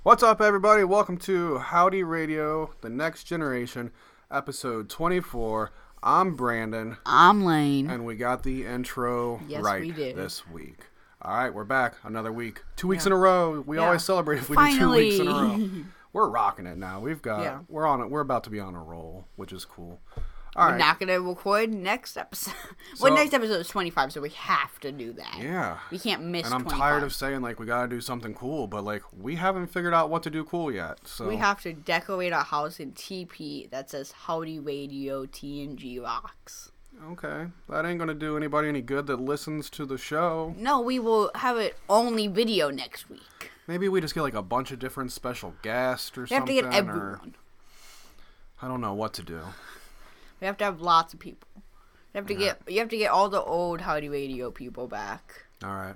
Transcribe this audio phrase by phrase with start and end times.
[0.04, 0.84] What's up, everybody?
[0.84, 3.92] Welcome to Howdy Radio, the next generation,
[4.30, 5.71] episode 24.
[6.04, 7.89] I'm Brandon, I'm Lane.
[7.89, 10.16] and we got the intro Yes, right we did.
[10.16, 10.78] this week.
[11.26, 13.62] All right, we're back another week, two weeks in a row.
[13.66, 13.86] We Yeah.
[13.86, 15.49] always celebrate if we do two weeks in a row.
[15.49, 15.86] Finally.
[16.13, 16.99] We're rocking it now.
[17.02, 17.59] We've got Yeah.
[17.68, 18.09] we're on it.
[18.09, 19.99] We're about to be on a roll, which is cool.
[20.55, 22.54] All We're right, not gonna record next episode.
[23.02, 25.40] well, So- next episode is 25, so we have to do that.
[25.40, 25.80] yeah.
[25.91, 26.80] We can't miss And I'm 25.
[26.80, 30.10] tired of saying like we gotta do something cool, but like we haven't figured out
[30.10, 30.99] what to do cool yet.
[31.05, 36.71] So We have to decorate our house in TP that says Howdy Radio TNG Rocks.
[37.12, 40.54] Okay, that ain't gonna do anybody any good that listens to the show.
[40.58, 43.52] No, we will have it only video next week.
[43.68, 46.54] Maybe we just get like a bunch of different special guests or We have to
[46.54, 46.55] something.
[46.55, 47.35] get or everyone.
[48.62, 49.40] I don't know what to do.
[50.40, 51.48] We have to have lots of people.
[51.55, 51.62] You
[52.20, 55.46] have to get you have to get all the old Howdy Radio people back.
[55.63, 55.96] All right.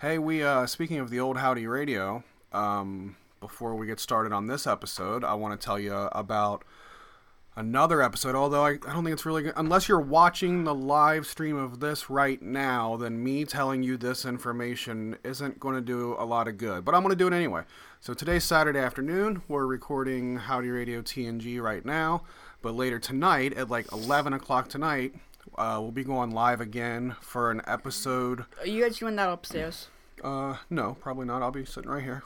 [0.00, 4.48] Hey, we uh speaking of the old Howdy Radio, um before we get started on
[4.48, 6.62] this episode, I want to tell you about
[7.56, 9.52] another episode, although I, I don't think it's really good.
[9.56, 14.24] Unless you're watching the live stream of this right now, then me telling you this
[14.24, 16.84] information isn't going to do a lot of good.
[16.84, 17.62] But I'm going to do it anyway.
[18.00, 19.42] So today's Saturday afternoon.
[19.48, 22.22] We're recording Howdy Radio TNG right now.
[22.62, 25.14] But later tonight, at like 11 o'clock tonight,
[25.56, 28.44] uh, we'll be going live again for an episode.
[28.60, 29.88] Are you guys doing that upstairs?
[30.22, 31.42] Uh, no, probably not.
[31.42, 32.22] I'll be sitting right here.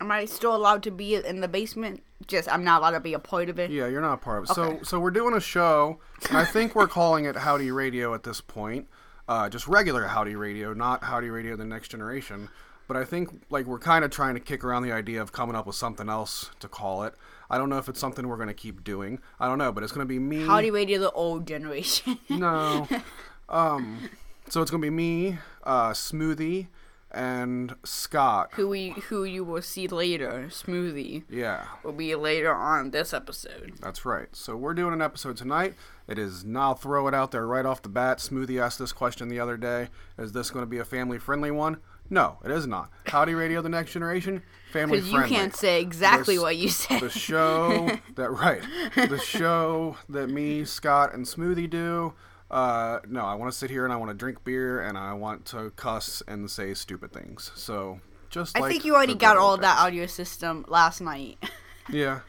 [0.00, 2.02] Am I still allowed to be in the basement?
[2.26, 3.70] Just I'm not allowed to be a part of it.
[3.70, 4.58] Yeah, you're not a part of it.
[4.58, 4.78] Okay.
[4.78, 8.22] So, so we're doing a show, and I think we're calling it Howdy Radio at
[8.22, 8.88] this point.
[9.28, 12.48] Uh, just regular Howdy Radio, not Howdy Radio: The Next Generation.
[12.86, 15.54] But I think like we're kind of trying to kick around the idea of coming
[15.54, 17.14] up with something else to call it.
[17.50, 19.20] I don't know if it's something we're going to keep doing.
[19.38, 20.46] I don't know, but it's going to be me.
[20.46, 22.18] Howdy Radio, the old generation.
[22.28, 22.88] No.
[23.48, 24.08] um.
[24.48, 26.68] So it's going to be me, uh, Smoothie,
[27.10, 28.50] and Scott.
[28.54, 30.46] who we who you will see later.
[30.50, 31.64] Smoothie Yeah.
[31.82, 33.72] will be later on this episode.
[33.80, 34.28] That's right.
[34.32, 35.74] So we're doing an episode tonight.
[36.06, 38.18] It is now throw it out there right off the bat.
[38.18, 39.88] Smoothie asked this question the other day.
[40.18, 41.78] Is this going to be a family friendly one?
[42.10, 42.90] No, it is not.
[43.08, 44.42] Howdy Radio the Next Generation,
[44.72, 47.00] family Because you can't say exactly what you said.
[47.02, 48.62] the show that right.
[48.94, 52.14] The show that me, Scott, and Smoothie do.
[52.50, 55.12] Uh, no, I want to sit here and I want to drink beer and I
[55.12, 57.52] want to cuss and say stupid things.
[57.54, 58.00] So
[58.30, 61.38] just I like think you already got all of that audio system last night.
[61.90, 62.20] Yeah,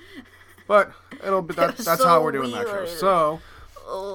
[0.70, 2.74] but it'll be that, was that's so how we're doing that show.
[2.74, 2.88] weird.
[2.88, 3.42] So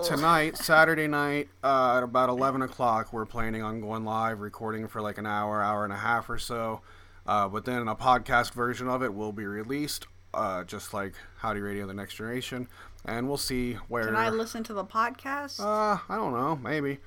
[0.09, 5.03] tonight, Saturday night, uh, at about eleven o'clock, we're planning on going live, recording for
[5.03, 6.81] like an hour, hour and a half or so.
[7.26, 11.60] Uh, but then a podcast version of it will be released, uh, just like Howdy
[11.60, 12.66] Radio: The Next Generation,
[13.04, 14.04] and we'll see where.
[14.06, 15.60] Can I listen to the podcast?
[15.60, 16.98] uh, I don't know, maybe.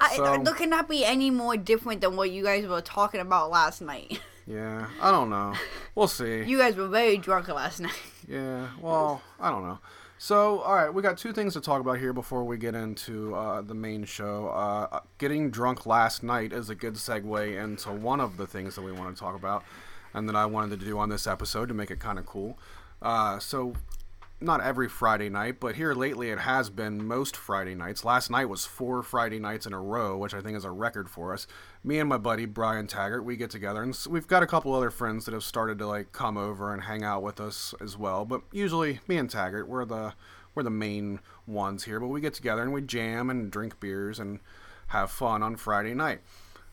[0.00, 3.50] I, so- there cannot be any more different than what you guys were talking about
[3.50, 4.20] last night.
[4.50, 5.52] Yeah, I don't know.
[5.94, 6.42] We'll see.
[6.44, 7.92] You guys were very drunk last night.
[8.26, 9.78] Yeah, well, I don't know.
[10.16, 13.34] So, all right, we got two things to talk about here before we get into
[13.34, 14.48] uh, the main show.
[14.48, 18.82] Uh, getting drunk last night is a good segue into one of the things that
[18.82, 19.64] we want to talk about,
[20.14, 22.58] and that I wanted to do on this episode to make it kind of cool.
[23.02, 23.74] Uh, so,
[24.40, 28.04] not every Friday night, but here lately it has been most Friday nights.
[28.04, 31.10] Last night was four Friday nights in a row, which I think is a record
[31.10, 31.46] for us.
[31.82, 34.90] Me and my buddy Brian Taggart, we get together, and we've got a couple other
[34.90, 38.24] friends that have started to like come over and hang out with us as well.
[38.24, 40.14] But usually, me and Taggart, we're the
[40.54, 41.98] we're the main ones here.
[41.98, 44.38] But we get together and we jam and drink beers and
[44.88, 46.20] have fun on Friday night.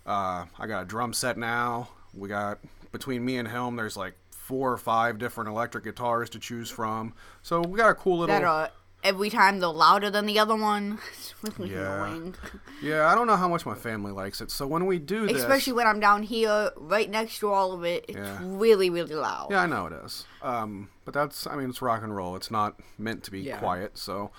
[0.05, 1.89] Uh, I got a drum set now.
[2.13, 2.59] We got
[2.91, 4.13] between me and him, there's like
[4.45, 7.13] four or five different electric guitars to choose from.
[7.41, 8.35] So we got a cool little.
[8.35, 8.69] That are
[9.03, 10.99] every time they're louder than the other one.
[11.11, 12.05] It's really Yeah.
[12.05, 12.35] annoying.
[12.81, 14.51] Yeah, I don't know how much my family likes it.
[14.51, 17.83] So when we do this, Especially when I'm down here, right next to all of
[17.83, 18.05] it.
[18.07, 18.39] It's Yeah.
[18.41, 19.47] really, really loud.
[19.51, 20.25] yeah, I know it is.
[20.41, 22.35] Um, but that's, I mean, it's rock and roll.
[22.35, 23.57] It's not meant to be Yeah.
[23.59, 23.97] quiet.
[23.97, 24.31] So,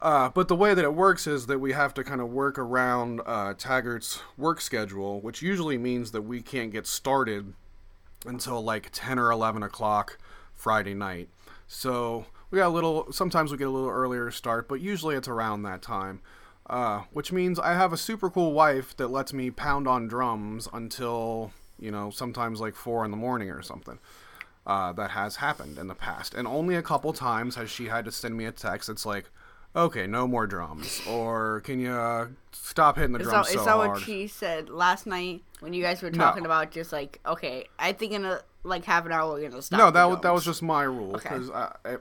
[0.00, 2.58] uh, but the way that it works is that we have to kind of work
[2.58, 7.54] around uh, Taggart's work schedule, which usually means that we can't get started
[8.28, 10.18] until like 10 or 11 o'clock
[10.54, 11.28] Friday night.
[11.66, 15.28] So we got a little, sometimes we get a little earlier start, but usually it's
[15.28, 16.20] around that time.
[16.68, 20.68] Uh, which means I have a super cool wife that lets me pound on drums
[20.72, 23.98] until, you know, sometimes like 4 in the morning or something.
[24.66, 26.34] Uh, that has happened in the past.
[26.34, 28.88] And only a couple times has she had to send me a text.
[28.88, 29.30] It's like,
[29.76, 33.70] okay, no more drums, or can you uh, stop hitting the drums so is that
[33.70, 33.90] hard?
[33.90, 36.18] what she said last night when you guys were No.
[36.18, 39.62] talking about just like okay, I think in a like half an hour we're gonna
[39.62, 39.78] stop.
[39.78, 41.28] no, that was that was just my rule Okay.
[41.28, 41.96] because I,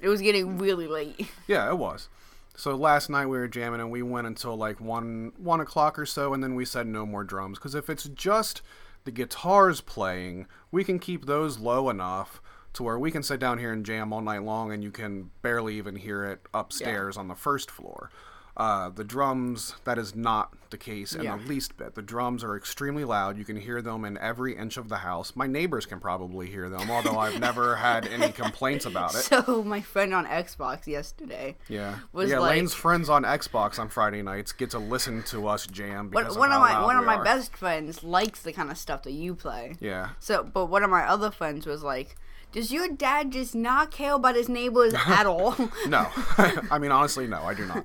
[0.00, 1.28] It was getting really late.
[1.48, 2.08] Yeah, it was.
[2.56, 6.06] So last night we were jamming and we went until like one one o'clock or
[6.06, 8.62] so, and then we said no more drums because if it's just
[9.04, 12.42] the guitars playing, we can keep those low enough
[12.74, 15.30] to where we can sit down here and jam all night long, and you can
[15.40, 18.10] barely even hear it upstairs on the first floor.
[18.58, 21.36] Uh, the drums, that is not the case in Yeah.
[21.36, 21.94] the least bit.
[21.94, 23.38] The drums are extremely loud.
[23.38, 25.34] You can hear them in every inch of the house.
[25.36, 29.18] My neighbors can probably hear them, although I've never had any complaints about it.
[29.22, 31.56] So my friend on Xbox yesterday.
[31.68, 32.40] Yeah, was yeah.
[32.40, 36.24] like- Lane's friends on Xbox on Friday nights get to listen to us jam One,
[36.24, 37.24] because one of, of my one of my are.
[37.24, 39.76] best friends likes the kind of stuff that you play.
[39.78, 42.16] Yeah, So, but one of my other friends was like,
[42.50, 45.54] "Does your dad just not care about his neighbors at all?"
[45.86, 46.08] no.
[46.72, 47.84] I mean, honestly, no, I do not.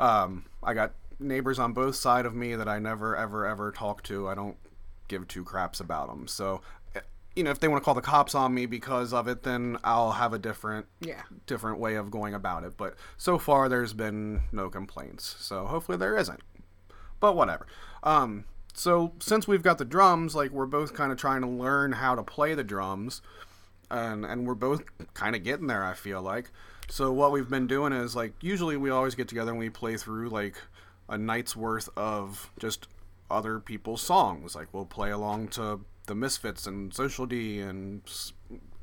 [0.00, 4.02] Um, I got neighbors on both side of me that I never, ever, ever talk
[4.04, 4.28] to.
[4.28, 4.56] I don't
[5.08, 6.26] give two craps about them.
[6.26, 6.62] So,
[6.94, 7.00] eh,
[7.36, 9.76] you know, if they want to call the cops on me because of it, then
[9.84, 11.22] I'll have a different, Yeah.
[11.46, 12.76] different way of going about it.
[12.76, 15.36] But so far, there's been no complaints.
[15.40, 16.40] So hopefully, there isn't.
[17.20, 17.66] but whatever.
[18.02, 21.92] Um, so since we've got the drums, like we're both kind of trying to learn
[21.92, 23.20] how to play the drums,
[23.90, 24.82] and and we're both
[25.12, 25.84] kind of getting there.
[25.84, 26.50] I feel like.
[26.90, 29.96] So what we've been doing is like usually we always get together and we play
[29.96, 30.56] through like
[31.08, 32.88] a night's worth of just
[33.30, 34.56] other people's songs.
[34.56, 38.02] Like we'll play along to the Misfits and Social D and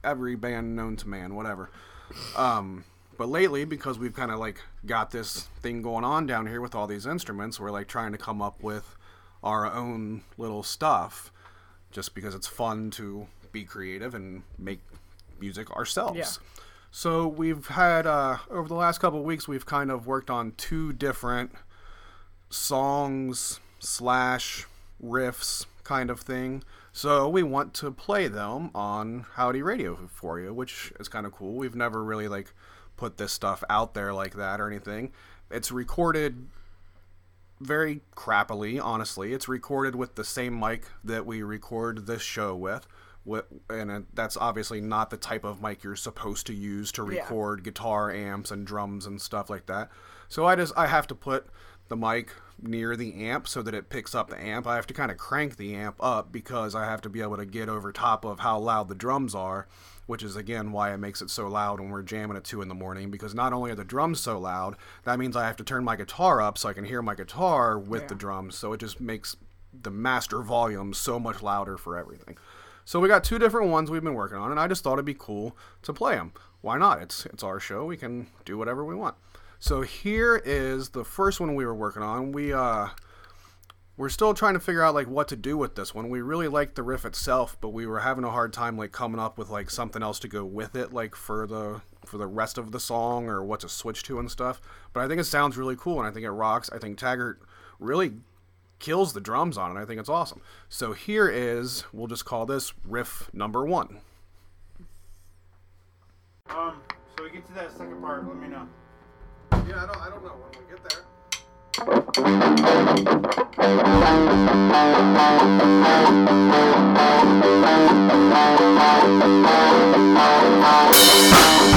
[0.06, 1.70] every band known to man, whatever.
[2.38, 2.86] Um,
[3.18, 6.76] but lately, because we've kind of like got this thing going on down here with
[6.76, 8.96] all these instruments, we're like trying to come up with
[9.44, 11.32] our own little stuff,
[11.92, 14.80] just because it's fun to be creative and make
[15.40, 16.18] music ourselves.
[16.18, 16.54] Yeah.
[16.92, 20.94] So we've had uh, over the last couple weeks, we've kind of worked on two
[20.94, 21.52] different
[22.50, 24.66] songs slash
[25.04, 26.64] riffs kind of thing.
[26.92, 31.32] So we want to play them on Howdy Radio for you, which is kind of
[31.32, 31.54] cool.
[31.54, 32.54] We've never really like
[32.96, 35.12] put this stuff out there like that or anything.
[35.52, 36.48] It's recorded
[37.60, 39.34] very crappily, honestly.
[39.34, 42.88] It's recorded with the same mic that we record this show with.
[43.70, 47.22] And uh, that's obviously not the type of mic you're supposed to use to Yeah.
[47.22, 49.90] record guitar amps and drums and stuff like that.
[50.30, 51.48] So I just I have to put
[51.90, 52.32] the mic
[52.62, 54.66] near the amp so that it picks up the amp.
[54.68, 57.38] I have to kind of crank the amp up because I have to be able
[57.38, 59.68] to get over top of how loud the drums are,
[60.06, 62.68] which is again why it makes it so loud when we're jamming at two in
[62.68, 63.10] the morning.
[63.12, 65.96] Because not only are the drums so loud, that means I have to turn my
[65.96, 68.56] guitar up so I can hear my guitar with the drums.
[68.58, 69.38] So it just makes
[69.80, 72.38] the master volume so much louder for everything.
[72.88, 75.04] So we got two different ones we've been working on, and I just thought it'd
[75.04, 76.32] be cool to play them.
[76.62, 77.02] Why not?
[77.02, 77.84] It's it's our show.
[77.84, 79.16] We can do whatever we want.
[79.60, 82.32] So here is the first one we were working on.
[82.32, 82.88] We uh
[83.98, 86.08] we're still trying to figure out like what to do with this one.
[86.08, 89.20] We really liked the riff itself, but we were having a hard time like coming
[89.20, 92.58] up with like something else to go with it, like for the for the rest
[92.58, 94.62] of the song or what to switch to and stuff.
[94.94, 96.70] But I think it sounds really cool and I think it rocks.
[96.72, 97.42] I think Taggart
[97.80, 98.14] really
[98.80, 99.80] kills the drums on it.
[99.80, 100.42] I think it's awesome.
[100.70, 104.02] So here is we'll just call this riff number one.
[106.50, 106.82] Um,
[107.18, 108.68] so we get to that second part, let me know.
[109.52, 111.04] Yeah, I don't, I don't know when we get there.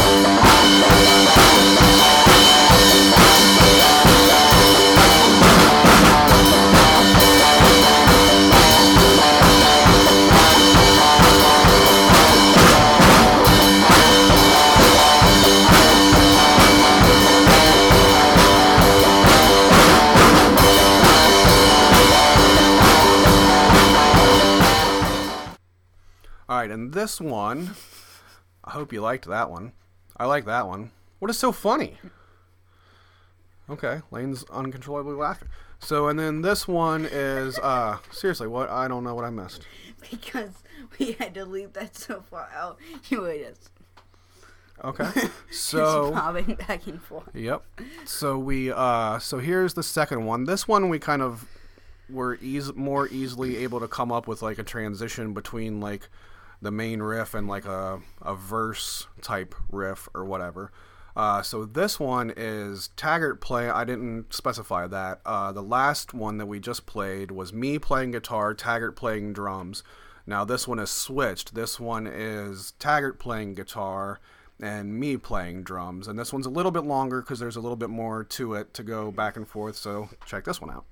[26.61, 27.71] right, and this one,
[28.65, 29.73] I hope you liked that one.
[30.17, 30.91] I like that one.
[31.19, 31.97] What is so funny?
[33.69, 35.49] Okay, Lane's uncontrollably laughing.
[35.79, 38.69] So, and then this one is uh seriously, what?
[38.69, 39.67] I don't know what I missed.
[40.11, 40.51] because
[40.99, 42.79] we had to leave that so far out.
[43.09, 43.71] You were just,
[44.85, 45.09] Okay,
[45.51, 47.35] so bobbing back and forth.
[47.35, 47.63] Yep.
[48.05, 50.45] So we uh so here's the second one.
[50.45, 51.47] This one we kind of
[52.11, 56.09] were eas- more easily able to come up with like a transition between like
[56.63, 60.73] the main riff and like a a verse type riff or whatever.
[61.17, 63.69] Uh, so this one is Taggart play.
[63.69, 65.21] I didn't specify that.
[65.27, 69.83] Uh, the last one that we just played was me playing guitar, Taggart playing drums.
[70.27, 71.55] Now this one is switched.
[71.55, 74.21] This one is Taggart playing guitar,
[74.61, 76.07] and me playing drums.
[76.07, 78.73] And this one's a little bit longer because there's a little bit more to it
[78.75, 79.77] to go back and forth.
[79.77, 80.85] So check this one out.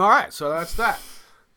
[0.00, 1.00] All right, so that's that.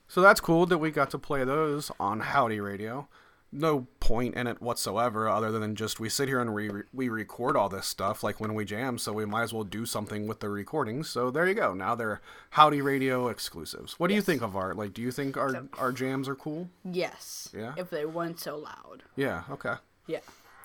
[0.08, 3.08] So that's cool that we got to play those on Howdy Radio.
[3.52, 7.56] No point in it whatsoever, other than just we sit here and we we record
[7.56, 8.98] all this stuff like when we jam.
[8.98, 11.08] So we might as well do something with the recordings.
[11.10, 11.74] So there you go.
[11.76, 12.20] Now they're
[12.52, 14.00] Howdy Radio exclusives.
[14.00, 14.76] What do you think of art?
[14.76, 16.70] Like, do you think our So- our jams are cool?
[16.84, 17.50] Yes.
[17.56, 17.74] Yeah?
[17.78, 19.04] If they weren't so loud.
[19.16, 19.44] Yeah.
[19.52, 19.76] Okay.
[20.08, 20.20] Yeah.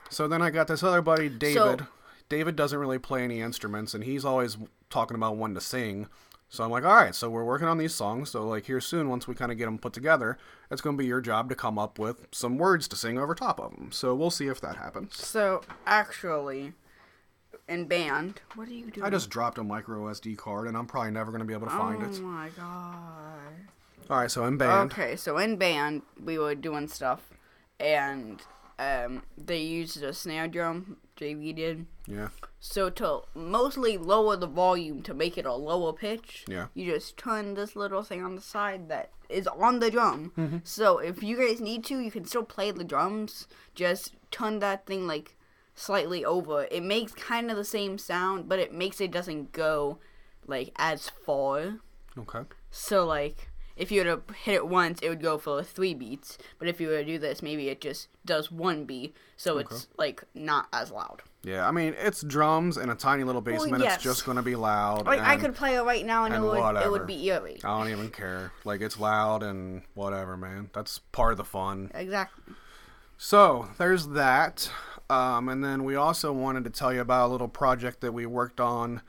[0.08, 1.86] So then I got this other buddy, David.
[2.30, 4.56] David doesn't really play any instruments, and he's always
[4.90, 6.08] talking about one to sing.
[6.50, 8.30] So I'm like, all right, so we're working on these songs.
[8.30, 10.38] So like here soon, once we kind of get them put together,
[10.70, 13.34] it's going to be your job to come up with some words to sing over
[13.34, 13.90] top of them.
[13.92, 15.16] So we'll see if that happens.
[15.16, 16.72] So actually,
[17.68, 19.06] in band, what are you doing?
[19.06, 21.66] I just dropped a micro SD card, and I'm probably never going to be able
[21.66, 22.18] to find it.
[22.18, 24.10] Oh my god.
[24.10, 27.28] All right, so in band, Okay, so in band we were doing stuff,
[27.78, 28.40] and
[28.78, 30.96] um, they used a snare drum.
[31.18, 31.86] JV did.
[32.06, 32.28] yeah,
[32.60, 36.66] So to mostly lower the volume to make it a lower pitch, Yeah.
[36.74, 40.32] you just turn this little thing on the side that is on the drum.
[40.38, 40.58] Mm-hmm.
[40.64, 43.46] So if you guys need to, you can still play the drums.
[43.74, 45.36] Just turn that thing like
[45.74, 46.66] slightly over.
[46.70, 49.98] It makes kind of the same sound, but it makes it doesn't go
[50.46, 51.80] like as far.
[52.16, 53.47] okay, So like
[53.78, 56.36] if you were to hit it once, it would go for three beats.
[56.58, 59.86] But if you were to do this, maybe it just does one beat, so it's
[59.96, 61.22] like not as loud.
[61.44, 61.66] yeah.
[61.66, 63.82] I mean, it's drums in a tiny little basement.
[63.82, 63.94] yes.
[63.94, 65.06] It's just going to be loud.
[65.06, 67.28] Like I and- could play it right now and, it and would it would be
[67.28, 67.60] eerie.
[67.64, 68.52] I don't even care.
[68.64, 70.70] Like it's loud and whatever, man.
[70.74, 71.90] That's part of the fun.
[71.94, 72.54] Exactly.
[73.16, 74.70] So there's that.
[75.10, 78.26] Um, and then we also wanted to tell you about a little project that we
[78.26, 79.00] worked on.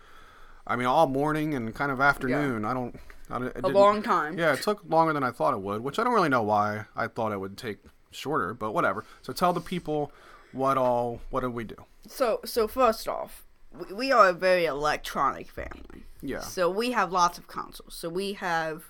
[0.66, 2.64] I mean, all morning and kind of afternoon.
[2.64, 2.78] I don't.
[2.78, 4.38] I, don't- it A long time.
[4.38, 6.86] Yeah, it took longer than I thought it would, which I don't really know why.
[6.96, 7.78] I thought it would take
[8.12, 9.06] shorter, but whatever.
[9.22, 10.12] So tell the people
[10.52, 11.22] what all.
[11.30, 11.76] What did we do?
[12.08, 16.06] So so first off, we, we are a very electronic family.
[16.22, 16.40] Yeah.
[16.40, 17.94] So we have lots of consoles.
[17.94, 18.86] So we have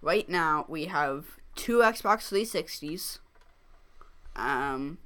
[0.00, 3.18] right now we have two Xbox 360s,
[4.36, 4.98] um,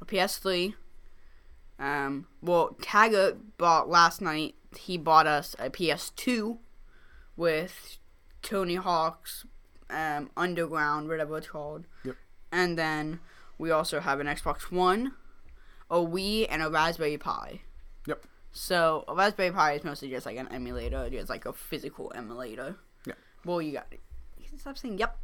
[0.00, 0.74] a PS3.
[1.78, 4.54] Um, well, Taggart bought last night.
[4.76, 6.58] He bought us a PS2
[7.38, 7.98] with
[8.42, 9.46] Tony Hawk's
[9.88, 11.86] um, Underground, whatever it's called.
[12.04, 12.16] Yep.
[12.52, 13.20] And then
[13.56, 15.12] we also have an Xbox One,
[15.90, 17.60] a Wii, and a Raspberry Pi.
[18.06, 18.24] Yep.
[18.52, 21.08] So a Raspberry Pi is mostly just like an emulator.
[21.10, 22.76] It's like a physical emulator.
[23.06, 23.14] Yeah.
[23.44, 24.00] Well, you got it.
[24.36, 25.16] You can stop saying yep.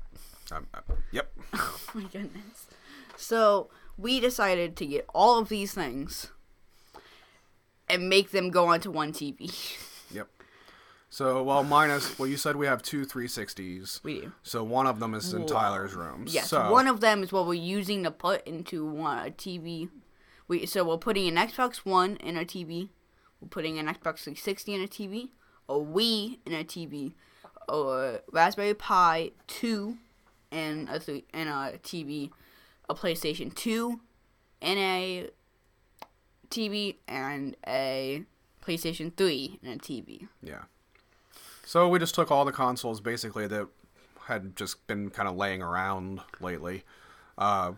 [0.52, 0.80] Um, uh,
[1.10, 1.30] yep.
[1.54, 2.66] Oh my goodness.
[3.16, 6.30] So we decided to get all of these things
[7.88, 9.52] and make them go onto one TV.
[11.14, 12.18] So, well, minus.
[12.18, 14.02] Well, you said we have two 360s.
[14.02, 14.32] we do.
[14.42, 15.46] So one of them is in Whoa.
[15.46, 16.24] Tyler's room.
[16.26, 16.48] Yes.
[16.50, 19.88] So, One of them is what we're using to put into one a TV.
[20.48, 22.88] We so we're putting an Xbox One in a TV.
[23.40, 25.28] We're putting an Xbox 360 in a TV.
[25.68, 27.12] A Wii in a TV.
[27.68, 29.96] A Raspberry Pi 2
[30.50, 30.96] in a
[31.32, 32.30] in a TV.
[32.88, 34.00] A PlayStation 2
[34.62, 35.30] in a
[36.50, 38.24] TV and a
[38.66, 40.26] PlayStation 3 in a TV.
[40.42, 40.62] Yeah.
[41.66, 43.68] So we just took all the consoles basically that
[44.26, 46.84] had just been kind of laying around lately,
[47.38, 47.72] uh,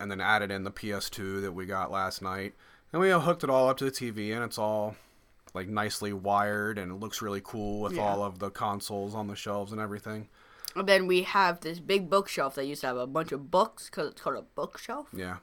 [0.00, 2.54] and then added in the PS2 that we got last night,
[2.92, 4.96] and we hooked it all up to the TV, and it's all
[5.54, 8.02] like nicely wired, and it looks really cool with Yeah.
[8.02, 10.28] all of the consoles on the shelves and everything.
[10.76, 13.86] And then we have this big bookshelf that used to have a bunch of books
[13.86, 15.08] because it's called a bookshelf.
[15.12, 15.38] Yeah.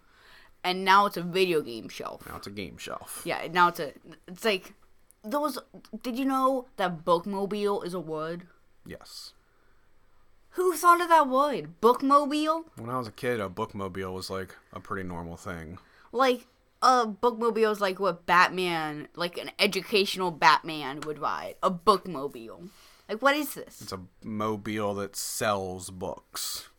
[0.64, 2.26] and now it's a video game shelf.
[2.28, 3.22] Now it's a game shelf.
[3.24, 3.94] Yeah, now it's a.
[4.28, 4.74] It's like
[5.26, 5.60] those.
[6.02, 8.48] Did you know that bookmobile is a word?
[8.86, 9.34] Yes.
[10.52, 11.82] Who thought of that word?
[11.82, 12.64] Bookmobile?
[12.78, 15.80] When I was a kid, a bookmobile was like a pretty normal thing.
[16.12, 16.48] Like
[16.82, 21.56] a bookmobile is like what Batman, like an educational Batman would ride.
[21.62, 22.70] A bookmobile.
[23.10, 23.82] Like what is this?
[23.82, 26.70] It's a mobile that sells books.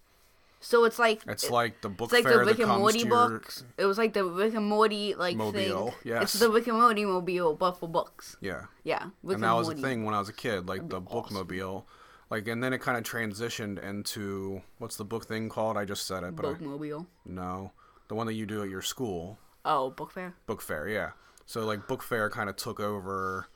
[0.61, 2.81] So it's like It's like the book it's like fair the Rick that and comes
[2.81, 3.65] Morty your books.
[3.79, 5.95] It was like the Rick and Morty like Mobile, thing.
[6.05, 6.23] yes.
[6.23, 8.37] It's the Rick and Morty mobile, but for books.
[8.41, 8.63] yeah.
[8.85, 9.89] Yeah, Rick and that was the Morty.
[9.89, 11.37] thing when I was a kid, like the be awesome.
[11.47, 11.85] bookmobile,
[12.31, 15.77] like, and then it kind of transitioned into what's the book thing called?
[15.77, 17.07] I just said it, but I, Bookmobile.
[17.25, 17.73] no,
[18.09, 20.35] the one that you do at your school, Oh, book fair.
[20.47, 20.89] book fair.
[20.89, 21.11] Yeah.
[21.45, 23.47] So like book fair kind of took over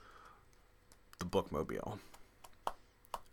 [1.18, 1.98] the bookmobile.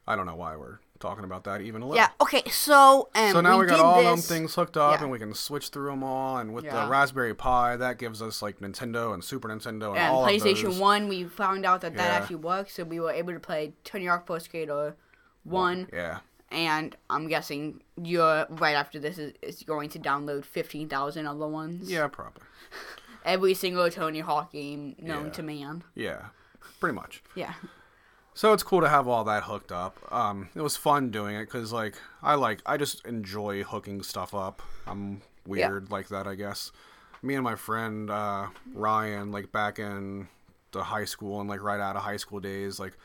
[0.08, 1.96] I don't know why we're talking about that even a little.
[1.96, 2.10] Yeah.
[2.22, 2.44] Okay.
[2.50, 5.04] So um, So now we, got did all them things hooked up, yeah.
[5.04, 6.38] and we can switch through them all.
[6.38, 6.84] And with Yeah.
[6.86, 10.32] the Raspberry Pi, that gives us like Nintendo and Super Nintendo and, And all of
[10.32, 10.80] PlayStation.
[10.80, 12.16] One, we found out that that Yeah.
[12.20, 14.96] actually works, so we were able to play Tony Hawk Pro Skater
[15.44, 16.20] One, Yeah,
[16.52, 21.48] and I'm guessing you're right after this is, is going to download fifteen thousand other
[21.48, 21.90] ones.
[21.90, 22.44] yeah, probably.
[23.26, 25.84] Every single Tony Hawk game known to man.
[25.96, 26.28] Yeah,
[26.80, 27.22] pretty much.
[27.36, 27.54] Yeah.
[28.38, 29.98] So it's cool to have all that hooked up.
[30.14, 34.36] Um, it was fun doing it because like I like I just enjoy hooking stuff
[34.36, 34.62] up.
[34.86, 36.72] I'm weird like that, I guess.
[37.24, 40.28] Me and my friend uh, Ryan, like back in
[40.72, 42.96] the high school and like right out of high school days, like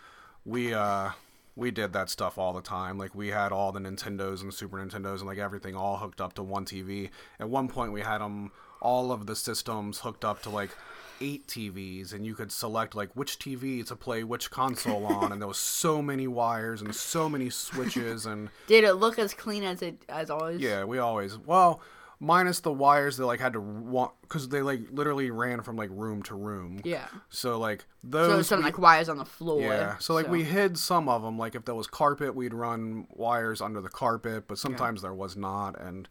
[0.44, 1.12] we uh,
[1.56, 2.98] we did that stuff all the time.
[2.98, 6.34] Like we had all the Nintendos and Super Nintendos and like everything all hooked up
[6.34, 7.08] to one TV.
[7.40, 10.76] At one point, we had them all of the systems hooked up to like
[11.22, 15.30] eight TVs, and you could select like which TV to play which console on.
[15.32, 19.32] And there was so many wires and so many switches and Did it look as
[19.32, 20.60] clean as it as always?
[20.60, 21.80] yeah, we always well.
[22.24, 25.90] Minus the wires that like had to want because they like literally ran from like
[25.92, 26.80] room to room.
[26.84, 27.08] Yeah.
[27.30, 28.30] So like those.
[28.30, 29.60] So some we- like wires on the floor.
[29.62, 29.98] yeah.
[29.98, 31.36] So like we hid some of them.
[31.36, 35.36] Like if there was carpet, we'd run wires under the carpet, but sometimes there was
[35.36, 35.80] not.
[35.80, 36.08] And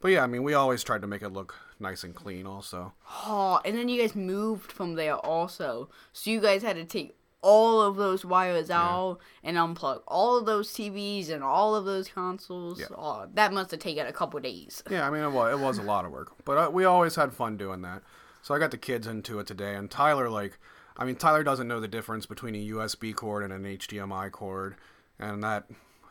[0.00, 2.46] but yeah, I mean, we always tried to make it look nice and clean.
[2.46, 2.92] Also,
[3.26, 5.88] Oh, and then you guys moved from there also.
[6.12, 10.44] So you guys had to take all of those wires out and unplug all of
[10.44, 12.78] those TVs and all of those consoles.
[12.80, 12.86] Yeah.
[12.96, 14.82] Oh, that must have taken a couple days.
[14.90, 15.06] yeah.
[15.06, 17.32] I mean, it was it was a lot of work, but uh, we always had
[17.32, 18.02] fun doing that.
[18.42, 20.58] So I got the kids into it today, and Tyler like,
[20.96, 24.76] I mean, Tyler doesn't know the difference between a USB cord and an HDMI cord,
[25.18, 25.64] and that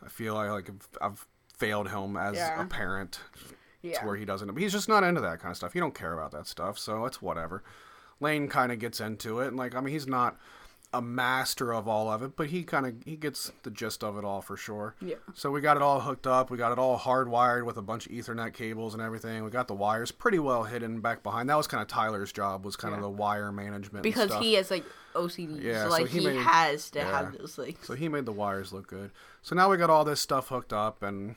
[0.04, 2.62] I feel like, like I've, I've failed him as Yeah.
[2.62, 3.20] a parent
[3.82, 4.00] Yeah.
[4.00, 4.58] to where he doesn't.
[4.58, 5.74] He's just not into that kind of stuff.
[5.74, 7.64] He don't care about that stuff, so it's whatever.
[8.20, 10.38] Lane kind of gets into it, and like I mean, he's not
[10.92, 14.18] a master of all of it, but he kind of he gets the gist of
[14.18, 14.96] it all for sure.
[15.00, 15.16] Yeah.
[15.36, 16.50] So we got it all hooked up.
[16.50, 19.44] We got it all hardwired with a bunch of Ethernet cables and everything.
[19.44, 21.48] We got the wires pretty well hidden back behind.
[21.48, 23.04] That was kind of Tyler's job was kind of Yeah.
[23.04, 25.62] the wire management Because he has like OCD.
[25.62, 27.12] Yeah, so so he he, made- has to yeah.
[27.24, 29.12] have those like So he made the wires look good.
[29.44, 31.36] So now we got all this stuff hooked up, and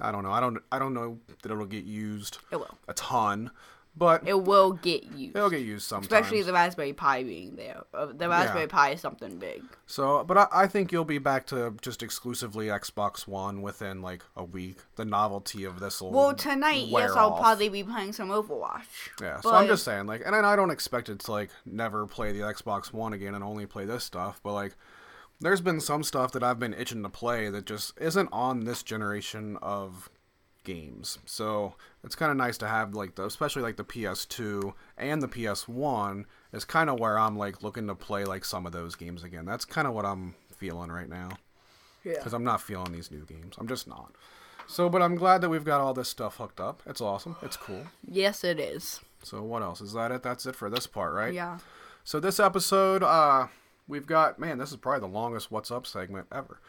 [0.00, 0.30] I don't know.
[0.32, 0.58] I don't.
[0.70, 2.78] I don't know that it'll get used it will.
[2.86, 3.50] a ton,
[3.96, 5.36] but It will get used.
[5.36, 6.06] it'll get used sometimes.
[6.06, 7.82] Especially the Raspberry Pi being there.
[7.92, 9.64] Uh, the Raspberry Pi is something big.
[9.86, 14.22] So, but I, I think you'll be back to just exclusively Xbox One within like
[14.36, 14.78] a week.
[14.94, 16.12] The novelty of this will.
[16.12, 18.82] Well, tonight, yes, I'll probably be playing some Overwatch.
[19.20, 22.30] Yeah, so I'm just saying, like, and I don't expect it to like never play
[22.32, 24.76] the Xbox One again and only play this stuff, but like,
[25.40, 28.82] there's been some stuff that I've been itching to play that just isn't on this
[28.82, 30.10] generation of
[30.64, 31.18] games.
[31.24, 31.74] So
[32.04, 36.24] it's kind of nice to have like the, especially like the PS2 and the PS1
[36.52, 39.46] is kind of where I'm like looking to play like some of those games again.
[39.46, 41.30] That's kind of what I'm feeling right now
[42.04, 42.14] Yeah.
[42.16, 43.54] because I'm not feeling these new games.
[43.58, 44.12] I'm just not.
[44.66, 46.82] So, but I'm glad that we've got all this stuff hooked up.
[46.84, 47.36] It's awesome.
[47.40, 47.84] It's cool.
[48.06, 49.00] Yes, it is.
[49.22, 49.80] So what else?
[49.80, 50.22] Is that it?
[50.22, 51.32] That's it for this part, right?
[51.32, 51.58] Yeah.
[52.04, 53.46] So this episode, uh,
[53.88, 56.60] we've got man, this is probably the longest "What's Up" segment ever.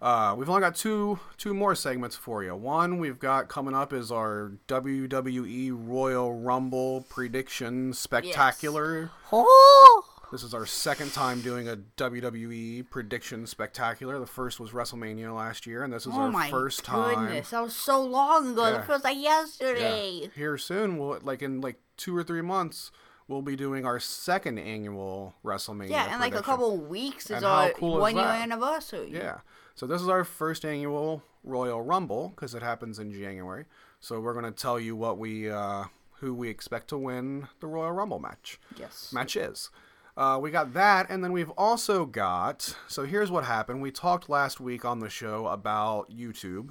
[0.00, 2.54] Uh, we've only got two two more segments for you.
[2.54, 9.10] One we've got coming up is our WWE Royal Rumble prediction spectacular.
[9.32, 10.04] Oh!
[10.30, 14.18] This is our second time doing a WWE prediction spectacular.
[14.18, 17.18] The first was WrestleMania last year, and this is Oh our my first time.
[17.18, 18.64] Oh goodness, that was so long ago.
[18.64, 18.70] Yeah.
[18.72, 20.20] That feels like yesterday.
[20.22, 20.28] Yeah.
[20.34, 22.90] Here soon, we'll like in like two or three months,
[23.28, 25.90] we'll be doing our second annual WrestleMania.
[25.90, 29.10] Yeah, and like a couple weeks is our cool is one year anniversary.
[29.12, 29.38] Yeah.
[29.74, 33.66] So this is our first annual Royal Rumble because it happens in January.
[34.00, 37.92] So we're gonna tell you what we uh, who we expect to win the Royal
[37.92, 38.58] Rumble match.
[38.76, 39.12] Yes.
[39.12, 39.70] Matches.
[40.16, 42.76] Uh, we got that, and then we've also got.
[42.88, 43.80] So here's what happened.
[43.80, 46.70] We talked last week on the show about YouTube,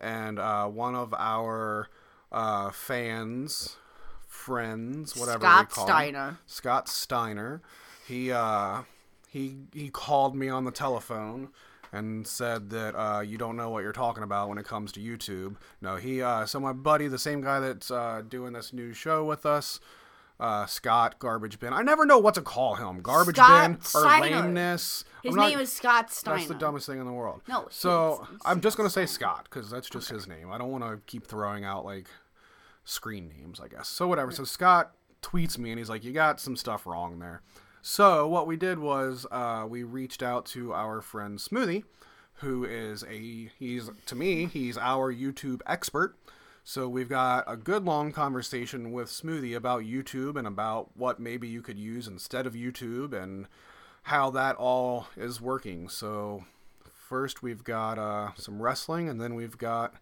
[0.00, 1.88] and uh, one of our
[2.32, 3.76] uh, fans,
[4.32, 6.28] friends, whatever Scott call Steiner.
[6.30, 7.60] him, Scott Steiner,
[8.06, 8.82] he uh,
[9.28, 11.50] he he called me on the telephone
[11.92, 15.00] and said that uh, you don't know what you're talking about when it comes to
[15.00, 15.56] YouTube.
[15.80, 19.24] No, he uh, so my buddy, the same guy that's uh, doing this new show
[19.24, 19.78] with us.
[20.40, 21.72] Uh, Scott Garbage Bin.
[21.72, 23.00] I never know what to call him.
[23.00, 24.36] Garbage Scott Bin or Steiner.
[24.36, 25.04] lameness.
[25.22, 26.38] His not- name is Scott Steiner.
[26.38, 27.42] That's the dumbest thing in the world.
[27.46, 30.50] No, So I'm just gonna say Scott because that's just his name.
[30.50, 32.08] I don't want to keep throwing out like
[32.84, 33.88] screen names, I guess.
[33.88, 34.30] So whatever.
[34.30, 34.92] So Scott
[35.22, 37.42] tweets me and he's like, "You got some stuff wrong there."
[37.82, 41.84] So what we did was uh, we reached out to our friend Smoothie,
[42.34, 46.16] who is a he's to me he's our YouTube expert.
[46.64, 51.48] So we've got a good long conversation with Smoothie about YouTube and about what maybe
[51.48, 53.48] you could use instead of YouTube and
[54.04, 55.88] how that all is working.
[55.88, 56.44] So
[57.12, 59.94] first we've got uh, some wrestling and then we've got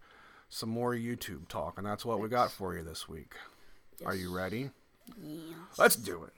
[0.51, 3.33] some more YouTube talk, and that's what we got for you this week.
[4.05, 4.69] Are you ready?
[5.23, 5.53] Yeah.
[5.77, 6.33] Let's do it.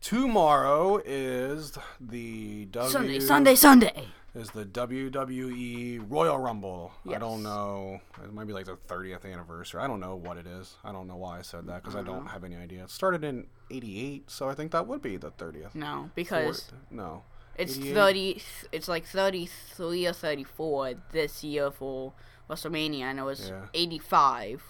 [0.00, 4.08] Tomorrow is the W Sunday, Sunday, Sunday.
[4.34, 6.92] is the WWE Royal Rumble.
[7.04, 7.16] Yes.
[7.16, 8.00] I don't know.
[8.24, 9.80] It might be like the 30th anniversary.
[9.80, 10.74] I don't know what it is.
[10.82, 12.30] I don't know why I said that because I don't uh-huh.
[12.30, 12.82] have any idea.
[12.84, 15.76] It started in 88, so I think that would be the 30th.
[15.76, 17.22] No, because Fourth- no.
[17.58, 17.94] It's 88?
[17.94, 18.42] thirty.
[18.72, 22.12] It's like thirty-three or thirty-four this year for
[22.48, 23.66] WrestleMania, and it was Yeah.
[23.74, 24.62] eighty-five.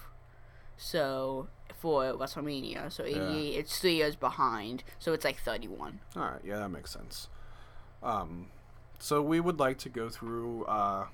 [0.77, 3.55] So for WrestleMania, so eighty-eight.
[3.57, 5.99] It's three years behind, so it's like thirty-one.
[6.15, 7.29] All right, yeah, that makes sense.
[8.01, 8.47] Um,
[8.99, 11.05] so we would like to go through uh,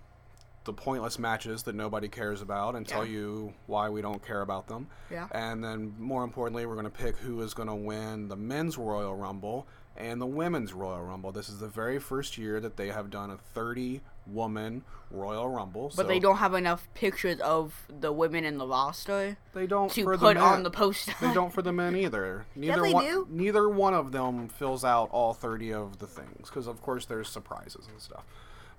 [0.66, 4.68] the pointless matches that nobody cares about and tell you why we don't care about
[4.68, 4.88] them.
[5.12, 5.28] Yeah.
[5.32, 8.78] And then, more importantly, we're going to pick who is going to win the men's
[8.78, 11.32] Royal Rumble and the women's Royal Rumble.
[11.32, 15.94] This is the very first year that they have done a 30 woman Royal Rumble.
[15.96, 20.04] But they don't have enough pictures of the women in the roster They don't to
[20.04, 21.14] for put the on the poster.
[21.22, 22.46] They don't for the men either.
[22.56, 23.28] Neither they one, do.
[23.30, 27.30] Neither one of them fills out all thirty of the things because, of course, there's
[27.30, 28.24] surprises and stuff.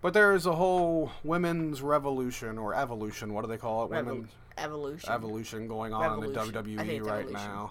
[0.03, 3.33] But there's a whole women's revolution or evolution.
[3.33, 3.91] What do they call it?
[3.91, 5.11] Revol- Women's evolution.
[5.11, 6.79] evolution going on in the Revolution.
[6.79, 7.33] I think WWE right evolution.
[7.33, 7.71] now.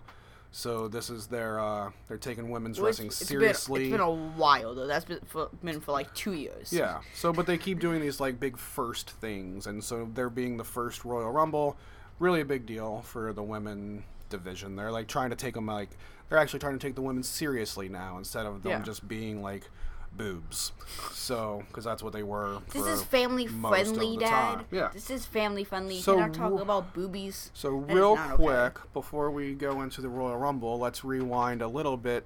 [0.58, 3.82] So this is their uh, they're taking women's it's- wrestling it's been- seriously.
[3.84, 4.88] it's been a while though.
[4.88, 6.72] That's been for, been for like two years.
[6.72, 7.02] Yeah.
[7.13, 10.63] So, but they keep doing these like big first things, and so they're being the
[10.63, 11.76] first Royal Rumble,
[12.20, 14.78] really a big deal for the women division.
[14.78, 15.89] They're like trying to take them like
[16.30, 18.82] they're actually trying to take the women seriously now instead of them Yeah.
[18.82, 19.70] just being like
[20.17, 20.71] boobs.
[21.12, 22.60] So, because that's what they were.
[22.71, 24.30] This for is family most friendly, Dad.
[24.30, 24.65] time.
[24.71, 24.89] Yeah.
[24.93, 25.99] This is family friendly.
[25.99, 27.51] So You're not talking about boobies.
[27.54, 28.43] So That is real not okay.
[28.43, 32.25] quick, before we go into the Royal Rumble, let's rewind a little bit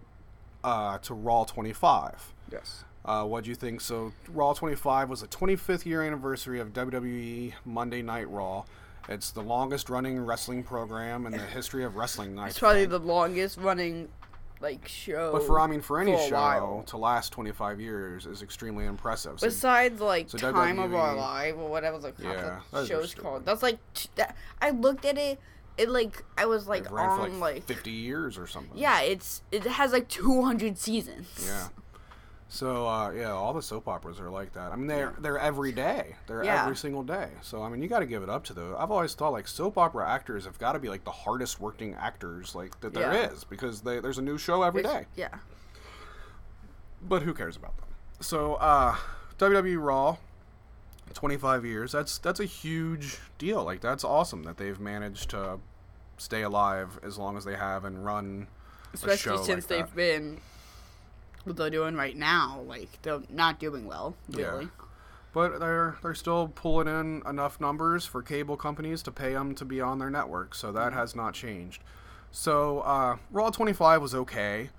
[0.63, 2.34] uh, to Raw 25.
[2.52, 2.84] Yes.
[3.06, 3.82] Uh, what do you think?
[3.82, 8.65] So, Raw 25 was the 25th year anniversary of WWE Monday Night Raw.
[9.08, 12.38] It's the longest running wrestling program in the history of wrestling.
[12.38, 14.10] I It's probably the longest running
[14.62, 15.32] like show.
[15.32, 16.84] But for I mean, for any for show while.
[16.88, 19.39] to last 25 years is extremely impressive.
[19.39, 22.86] So, Besides like so Time of Our WWE Life or whatever the Yeah, the those
[22.91, 23.45] are show's called.
[23.45, 25.39] That's like t- that, I looked at it.
[25.78, 28.78] It like I was like on like, like 50 years or something.
[28.78, 29.00] yeah.
[29.02, 31.28] It's it has like 200 seasons.
[31.45, 31.67] Yeah.
[32.51, 34.71] So uh, yeah, all the soap operas are like that.
[34.71, 36.15] I mean, they're they're every day.
[36.25, 36.63] They're Yeah.
[36.63, 37.29] every single day.
[37.43, 38.75] So I mean, you got to give it up to the.
[38.77, 41.93] I've always thought like soap opera actors have got to be like the hardest working
[41.93, 43.29] actors like that there Yeah.
[43.29, 45.05] is because they, there's a new show every day.
[45.15, 45.29] Yeah.
[47.01, 47.85] But who cares about them?
[48.19, 48.95] So uh,
[49.38, 50.17] WWE Raw,
[51.13, 51.91] 25 years.
[51.91, 53.63] That's that's a huge deal.
[53.63, 55.59] Like that's awesome that they've managed to
[56.17, 58.47] stay alive as long as they have and run.
[58.93, 60.39] Especially like since they've been
[61.49, 62.62] what they're doing right now.
[62.65, 64.15] Like they're not doing well.
[64.29, 64.63] Yeah.
[65.33, 69.65] But they're they're still pulling in enough numbers for cable companies to pay them to
[69.65, 71.83] be on their network, so that has not changed.
[72.31, 74.69] So uh, Raw 25 was okay.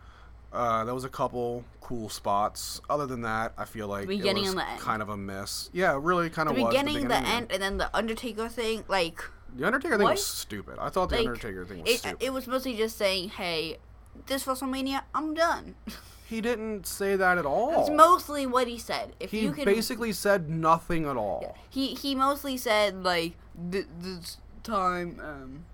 [0.53, 2.81] Uh, there was a couple cool spots.
[2.91, 5.71] Other than that, I feel like beginning it was the kind of a miss.
[5.73, 6.75] Yeah, really kind The of was.
[6.75, 8.83] beginning, the and end, and then the Undertaker thing.
[8.89, 9.23] Like
[9.55, 10.79] The Undertaker thing was stupid.
[10.81, 12.23] I thought the like Undertaker thing was it, stupid.
[12.25, 13.79] it was mostly just saying, "Hey,
[14.27, 15.77] this WrestleMania, I'm done."
[16.31, 17.73] he didn't say that at all.
[17.73, 19.15] That's mostly what he said.
[19.19, 21.57] If he you can, basically said nothing at all.
[21.69, 25.65] he he mostly said like this time, um,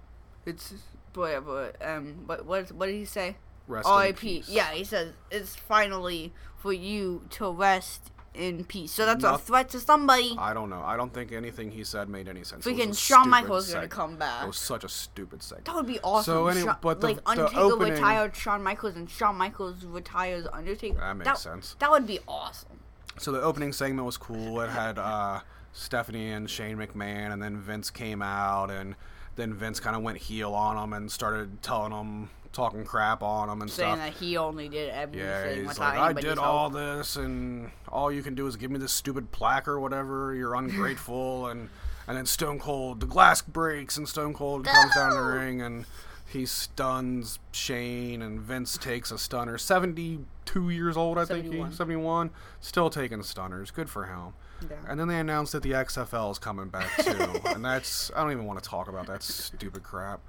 [0.46, 0.72] it's
[1.12, 1.72] whatever.
[1.82, 3.36] Um, what what what did he say?
[3.68, 4.16] Rest R.I.P.
[4.18, 4.48] peace.
[4.48, 8.92] Yeah, he says it's finally for you to rest in peace.
[8.92, 10.34] So that's a threat to somebody.
[10.38, 10.82] I don't know.
[10.84, 12.66] I don't think anything he said made any sense.
[12.66, 14.44] It was a Freaking Shawn Michaels gonna come back.
[14.44, 15.64] It was such a stupid segment.
[15.66, 16.32] That would be awesome.
[16.34, 20.46] So anyway, but the- like the Undertaker opening- retired Shawn Michaels and Shawn Michaels retires
[20.52, 20.98] Undertaker.
[20.98, 21.76] That makes sense.
[21.78, 22.80] That would be awesome.
[23.18, 24.60] So the opening segment was cool.
[24.60, 25.40] It had uh,
[25.72, 28.94] Stephanie and Shane McMahon, and then Vince came out, and
[29.36, 33.48] then Vince kind of went heel on them and started telling them, talking crap on
[33.48, 34.06] him and Saying stuff.
[34.14, 36.40] that he only did everything Yeah, he's like, I did help.
[36.40, 40.34] all this, and all you can do is give me this stupid plaque or whatever.
[40.34, 41.68] You're ungrateful, and
[42.08, 45.84] and then Stone Cold, the glass breaks, and Stone Cold comes down the ring, and
[46.28, 49.58] he stuns Shane, and Vince takes a stunner.
[49.58, 51.72] Seventy-two years old, I think he, 71.
[51.72, 53.70] seventy-one, still taking stunners.
[53.70, 54.32] Good for him.
[54.62, 54.76] Yeah.
[54.88, 58.32] And then they announced that the XFL is coming back too, and that's I don't
[58.32, 60.20] even want to talk about that stupid crap.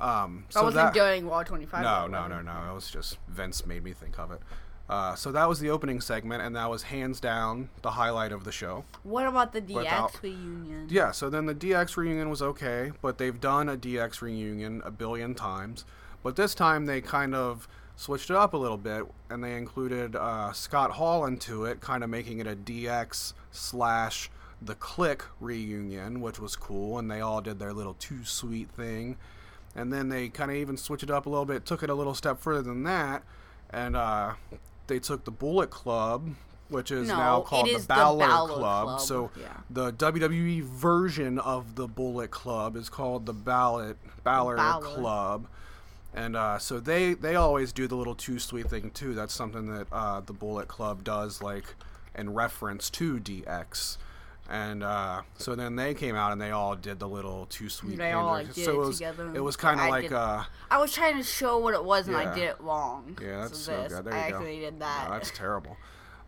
[0.00, 1.82] Um, so wasn't that, during Raw 25.
[1.82, 2.70] no, no, no, no.
[2.70, 4.40] It was just Vince made me think of it.
[4.88, 8.42] Uh, so that was the opening segment, and that was hands down the highlight of
[8.42, 8.84] the show.
[9.04, 10.86] What about the DX Without- reunion?
[10.90, 14.90] Yeah, so then the DX reunion was okay, but they've done a DX reunion a
[14.90, 15.84] billion times.
[16.24, 20.16] But this time they kind of switched it up a little bit, and they included
[20.16, 24.28] uh, Scott Hall into it, kind of making it a DX slash
[24.60, 29.16] the Kliq reunion, which was cool, and they all did their little too sweet thing.
[29.74, 31.94] And then they kind of even switched it up a little bit, took it a
[31.94, 33.22] little step further than that,
[33.70, 34.34] and uh,
[34.88, 36.34] they took the Bullet Club,
[36.68, 38.86] which is No, now called the is the Balor, Balor Club.
[38.86, 39.48] Club, So yeah.
[39.70, 44.84] the WWE version of the Bullet Club is called the Ballot Balor, Balor.
[44.84, 45.46] Club.
[46.12, 49.14] And uh, so they, they always do the little too sweet thing too.
[49.14, 51.76] That's something that uh, the Bullet Club does, like
[52.16, 53.96] in reference to DX.
[54.50, 57.96] And uh, so then they came out and they all did the little two sweet.
[57.96, 59.30] They all, like, did so it was, together.
[59.32, 62.08] It was kind of like did- uh, I was trying to show what it was,
[62.08, 62.32] and Yeah.
[62.32, 63.16] I did it wrong.
[63.22, 64.04] Yeah, that's so, this, good.
[64.06, 64.36] There I you go.
[64.38, 65.04] actually did that.
[65.08, 65.76] No, that's terrible.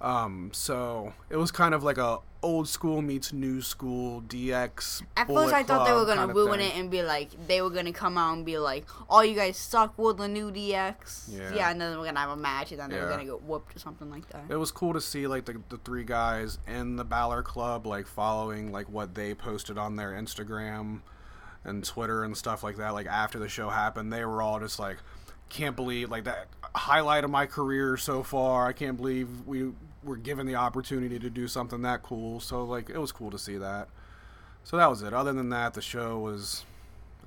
[0.00, 5.02] Um, so it was kind of like a old school meets new school DX.
[5.16, 6.70] At Bullet first, I thought they were gonna ruin thing.
[6.70, 9.56] it and be like, they were gonna come out and be like, "All you guys
[9.56, 11.54] suck with the new DX." Yeah.
[11.54, 13.76] yeah and then we're gonna have a match, and then they were gonna get whooped
[13.76, 14.44] or something like that.
[14.48, 18.06] It was cool to see like the, the three guys in the Balor Club like
[18.06, 21.00] following like what they posted on their Instagram
[21.64, 22.90] and Twitter and stuff like that.
[22.90, 24.98] Like after the show happened, they were all just like,
[25.48, 28.66] "Can't believe like that highlight of my career so far.
[28.66, 29.72] I can't believe we
[30.04, 33.38] were given the opportunity to do something that cool." So like it was cool to
[33.38, 33.88] see that.
[34.64, 35.12] So that was it.
[35.12, 36.64] Other than that, the show was,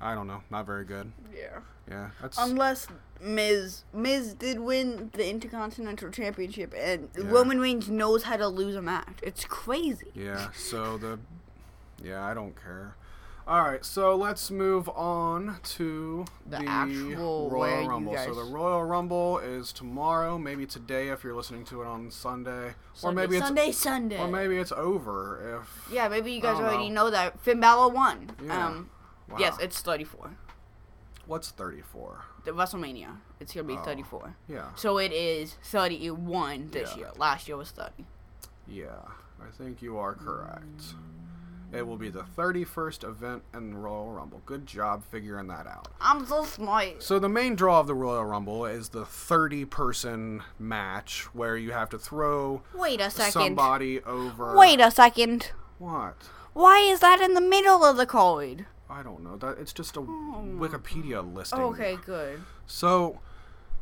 [0.00, 1.12] I don't know, not very good.
[1.34, 1.58] Yeah.
[1.88, 2.88] Yeah, that's Unless
[3.20, 7.24] Miz Miz did win the Intercontinental Championship, and Yeah.
[7.26, 9.18] Roman Reigns knows how to lose a match.
[9.22, 10.10] It's crazy.
[10.14, 11.18] Yeah, so the
[12.02, 12.96] yeah, I don't care.
[13.48, 18.16] All right, so let's move on to The the, actual Royal Rumble.
[18.16, 22.74] So the Royal Rumble is tomorrow, maybe today if you're listening to it on Sunday,
[23.04, 24.18] or maybe it's Sunday, Sunday.
[24.20, 27.04] or maybe it's over if yeah, maybe you guys already know.
[27.04, 27.10] know.
[27.10, 28.30] that Finn Balor won.
[28.44, 28.66] Yeah.
[28.66, 28.90] Um,
[29.30, 29.36] wow.
[29.38, 30.32] yes, it's 34.
[31.26, 32.24] what's 34?
[32.44, 33.18] The WrestleMania.
[33.38, 33.84] It's gonna be Oh.
[33.84, 34.34] 34.
[34.48, 36.96] Yeah, So it is 31 this Yeah.
[36.98, 37.10] year.
[37.16, 38.06] Last year was 30.
[38.66, 38.86] yeah,
[39.40, 40.94] I think you are correct.
[41.72, 44.40] It will be the 31st event in the Royal Rumble.
[44.46, 45.88] Good job figuring that out.
[46.00, 47.02] I'm so smart.
[47.02, 51.72] So the main draw of the Royal Rumble is the 30 person match where you
[51.72, 53.32] have to throw Wait a second.
[53.32, 54.56] somebody over.
[54.56, 55.52] Wait a second.
[55.78, 56.16] What?
[56.52, 58.66] Why is that in the middle of the card?
[58.88, 59.36] I don't know.
[59.36, 60.62] That it's just a hmm.
[60.62, 61.58] Wikipedia listing.
[61.58, 62.40] Oh, Okay, good.
[62.66, 63.20] So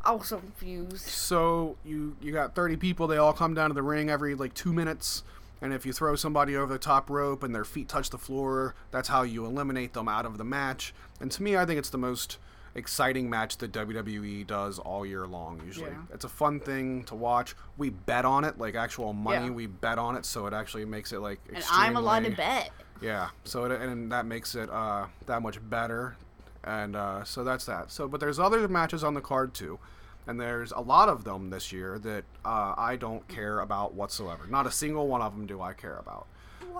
[0.03, 0.97] I was so confused.
[1.07, 3.07] so you you got 30 people.
[3.07, 5.23] They all come down to the ring every like two minutes.
[5.65, 8.75] And if you throw somebody over the top rope and their feet touch the floor,
[8.91, 10.93] that's how you eliminate them out of the match.
[11.19, 12.37] And to me, I think it's the most
[12.75, 15.59] exciting match that WWE does all year long.
[15.65, 15.97] Usually, Yeah.
[16.13, 17.55] it's a fun thing to watch.
[17.77, 19.45] We bet on it, like actual money.
[19.47, 19.51] Yeah.
[19.53, 21.39] We bet on it, so it actually makes it like.
[21.51, 22.69] And I'm allowed to bet.
[23.01, 26.15] Yeah, so it, and that makes it uh, that much better,
[26.63, 27.91] and uh, so that's that.
[27.91, 29.79] So, but there's other matches on the card too,
[30.27, 34.47] and there's a lot of them this year that uh, I don't care about whatsoever.
[34.47, 36.27] Not a single one of them do I care about.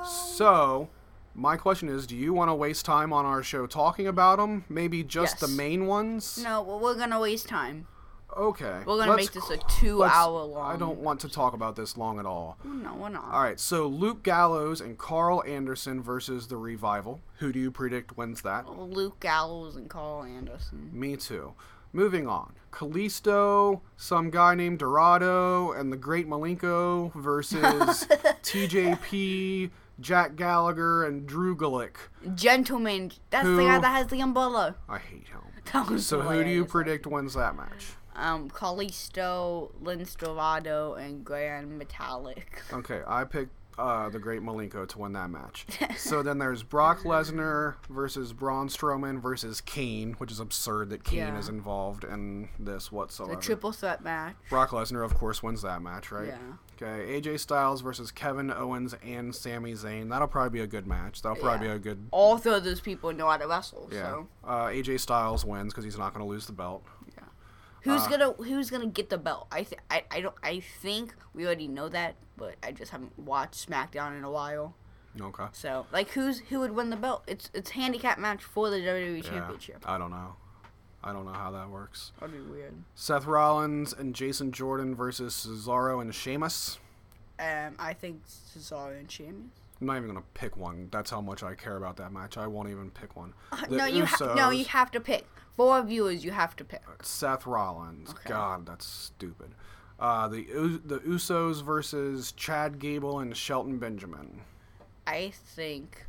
[0.05, 0.89] So,
[1.33, 4.65] my question is, do you want to waste time on our show talking about them?
[4.69, 6.39] Maybe just the main ones.
[6.43, 7.87] No, well, we're gonna waste time.
[8.35, 8.79] Okay.
[8.85, 10.73] We're gonna let's- make this a two-hour long.
[10.73, 12.57] I don't want to talk about this long at all.
[12.65, 13.23] No, we're not.
[13.31, 17.21] All right, so Luke Gallows and Karl Anderson versus the Revival.
[17.39, 18.67] Who do you predict wins that?
[18.69, 20.89] Luke Gallows and Karl Anderson.
[20.91, 21.53] Me too.
[21.95, 22.51] Moving on.
[22.73, 27.61] Kalisto, some guy named Dorado, and the Great Malenko versus
[28.43, 29.69] TJP,
[30.01, 31.95] Jack Gallagher, and Drew Gulak.
[32.35, 33.13] Gentleman.
[33.29, 34.75] That's Who- the guy that has the umbrella.
[34.89, 35.41] I hate him.
[35.99, 37.93] So who do you predict wins that match?
[38.15, 42.71] Um, Kalisto, Lince Dorado, and Gran Metalik.
[42.71, 45.65] Okay, I picked uh, the Great Malenko to win that match.
[45.97, 51.19] so then there's Brock Lesnar versus Braun Strowman versus Kane, which is absurd that Kane
[51.19, 51.37] Yeah.
[51.39, 53.35] is involved in this whatsoever.
[53.35, 54.35] The triple threat match.
[54.49, 56.27] Brock Lesnar, of course, wins that match, right?
[56.27, 56.37] Yeah.
[56.81, 60.09] Okay, AJ Styles versus Kevin Owens and Sami Zayn.
[60.09, 61.21] That'll probably be a good match.
[61.21, 61.73] That'll probably Yeah.
[61.73, 62.07] be a good.
[62.11, 63.89] All three of those people know how to wrestle.
[63.93, 64.11] Yeah.
[64.11, 66.83] So Uh, AJ Styles wins because he's not going to lose the belt.
[67.85, 69.47] Who's Uh, gonna who's gonna get the belt?
[69.51, 73.17] I th- I I don't I think we already know that, but I just haven't
[73.17, 74.75] watched SmackDown in a while.
[75.19, 75.45] Okay.
[75.53, 77.23] So like who's who would win the belt?
[77.27, 79.29] It's it's handicap match for the WWE Yeah.
[79.29, 79.83] Championship.
[79.87, 80.35] I don't know.
[81.03, 82.11] I don't know how that works.
[82.19, 82.73] That'd be weird.
[82.95, 86.79] Seth Rollins and Jason Jordan versus Cesaro and Sheamus.
[87.39, 89.51] Um, I think Cesaro and Sheamus.
[89.79, 90.87] I'm not even gonna pick one.
[90.91, 92.37] That's how much I care about that match.
[92.37, 93.33] I won't even pick one.
[93.69, 95.27] The no, you ha- no, you have to pick.
[95.55, 96.81] For our viewers, you have to pick.
[97.01, 98.09] Seth Rollins.
[98.11, 98.29] Okay.
[98.29, 99.55] God, that's stupid.
[99.99, 100.43] Uh, the
[100.83, 104.41] the Usos versus Chad Gable and Shelton Benjamin.
[105.07, 106.05] I think.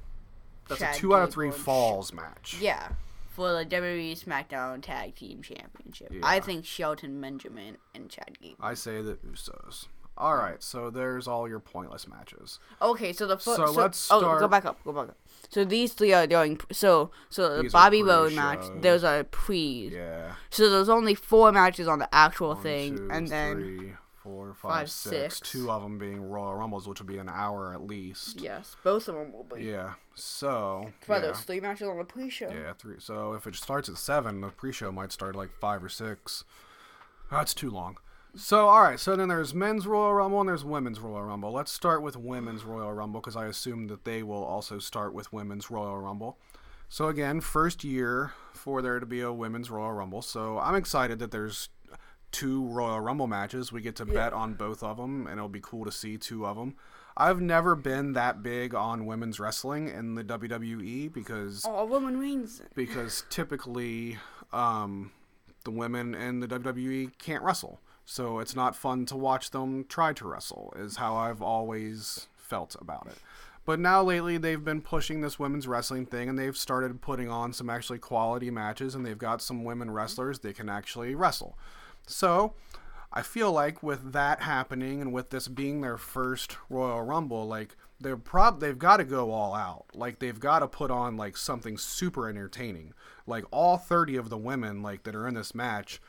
[0.68, 2.56] That's Chad a two out of three falls match.
[2.60, 2.88] Yeah,
[3.28, 6.12] for the WWE SmackDown Tag Team Championship.
[6.24, 8.56] I think Shelton Benjamin and Chad Gable.
[8.60, 9.86] I say the Usos.
[10.18, 12.58] All right, so there's all your pointless matches.
[12.80, 14.82] Okay, so the fir- So so, let's Oh, go back up.
[14.82, 15.16] Go back up.
[15.48, 16.60] So these three are doing.
[16.72, 18.64] So so the These Bobby Roode match.
[18.80, 19.90] Those are pre.
[19.92, 20.32] Yeah.
[20.50, 24.54] So there's only four matches on the actual One, thing, two, and then three, four,
[24.54, 25.36] five, five, six.
[25.38, 25.50] six.
[25.50, 28.40] Two of them being Royal Rumbles, which would be an hour at least.
[28.40, 29.64] yes, both of them will be.
[29.64, 29.94] Yeah.
[30.14, 30.90] So.
[31.06, 31.20] But yeah.
[31.20, 32.50] there's three matches on the pre-show.
[32.50, 32.96] Yeah, three.
[32.98, 36.44] So if it starts at seven, the pre-show might start at like five or six.
[37.30, 37.98] That's too long.
[38.36, 39.00] So all right.
[39.00, 41.52] So then there's men's Royal Rumble and there's women's Royal Rumble.
[41.52, 45.32] Let's start with women's Royal Rumble because I assume that they will also start with
[45.32, 46.38] women's Royal Rumble.
[46.88, 50.22] So again, first year for there to be a women's Royal Rumble.
[50.22, 51.68] So I'm excited that there's
[52.30, 53.72] two Royal Rumble matches.
[53.72, 56.46] We get to bet on both of them, and it'll be cool to see two
[56.46, 56.76] of them.
[57.16, 62.60] I've never been that big on women's wrestling in the WWE because Oh, Roman Reigns.
[62.74, 64.18] because typically
[64.52, 65.12] um,
[65.64, 67.80] the women in the WWE can't wrestle.
[68.06, 72.76] So it's not fun to watch them try to wrestle, is how I've always felt
[72.80, 73.18] about it.
[73.64, 77.52] But now lately they've been pushing this women's wrestling thing and they've started putting on
[77.52, 81.58] some actually quality matches and they've got some women wrestlers they can actually wrestle.
[82.06, 82.54] So
[83.12, 87.76] I feel like with that happening and with this being their first Royal Rumble, like
[88.00, 89.86] they're prob they've got to go all out.
[89.94, 92.94] Like they've got to put on like something super entertaining.
[93.26, 96.00] Like all 30 of the women like that are in this match,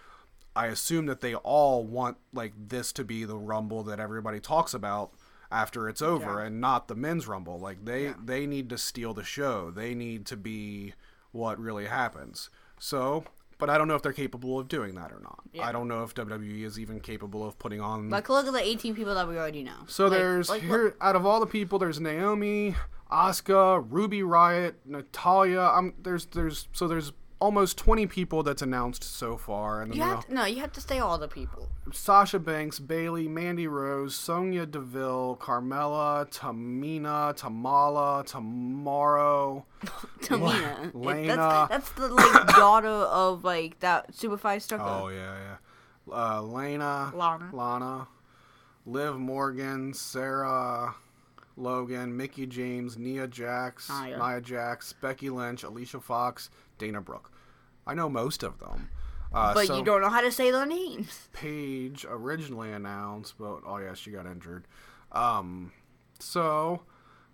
[0.58, 4.74] I assume that they all want like this to be the Rumble that everybody talks
[4.74, 5.12] about
[5.52, 6.48] after it's over Yeah.
[6.48, 7.58] and not the men's rumble.
[7.60, 9.72] Like they they need to steal the show.
[9.72, 10.93] They need to be
[11.32, 12.50] what really happens.
[12.80, 13.24] So,
[13.58, 15.39] but I don't know if they're capable of doing that or not.
[15.54, 15.65] Yeah.
[15.67, 18.60] I don't know if WWE is even capable of putting on Like, look at the
[18.62, 19.86] 18 people that we already know.
[19.88, 22.76] so Like- there's like, here out of all the people, there's Naomi,
[23.12, 25.62] Asuka, Ruby Riott, Natalya.
[25.62, 30.26] Um, there's there's so there's almost 20 people that's announced so far, and You have
[30.28, 31.69] to, no, you have to say all the people.
[31.93, 39.65] Sasha Banks, Bayley, Mandy Rose, Sonya Deville, Carmella, Tamina, Tamala, Tomorrow.
[40.21, 40.91] Tamina.
[40.93, 41.67] Lena.
[41.69, 45.02] That's, that's the like daughter of like that Superfly Strucker.
[45.04, 45.56] Oh yeah, yeah.
[46.13, 47.50] Uh, Lena, Lana.
[47.54, 48.08] Lana,
[48.86, 50.95] Liv Morgan, Sarah,
[51.58, 54.17] Logan, Mickie James, Nia Jax, Nia.
[54.17, 57.32] Nia Jax, Becky Lynch, Alicia Fox, Dana Brooke.
[57.86, 58.89] I know most of them.
[59.34, 61.28] Uh, but so you don't know how to say their names.
[61.34, 64.65] Paige originally announced, but oh yeah, she got injured.
[65.12, 65.72] Um,
[66.20, 66.84] so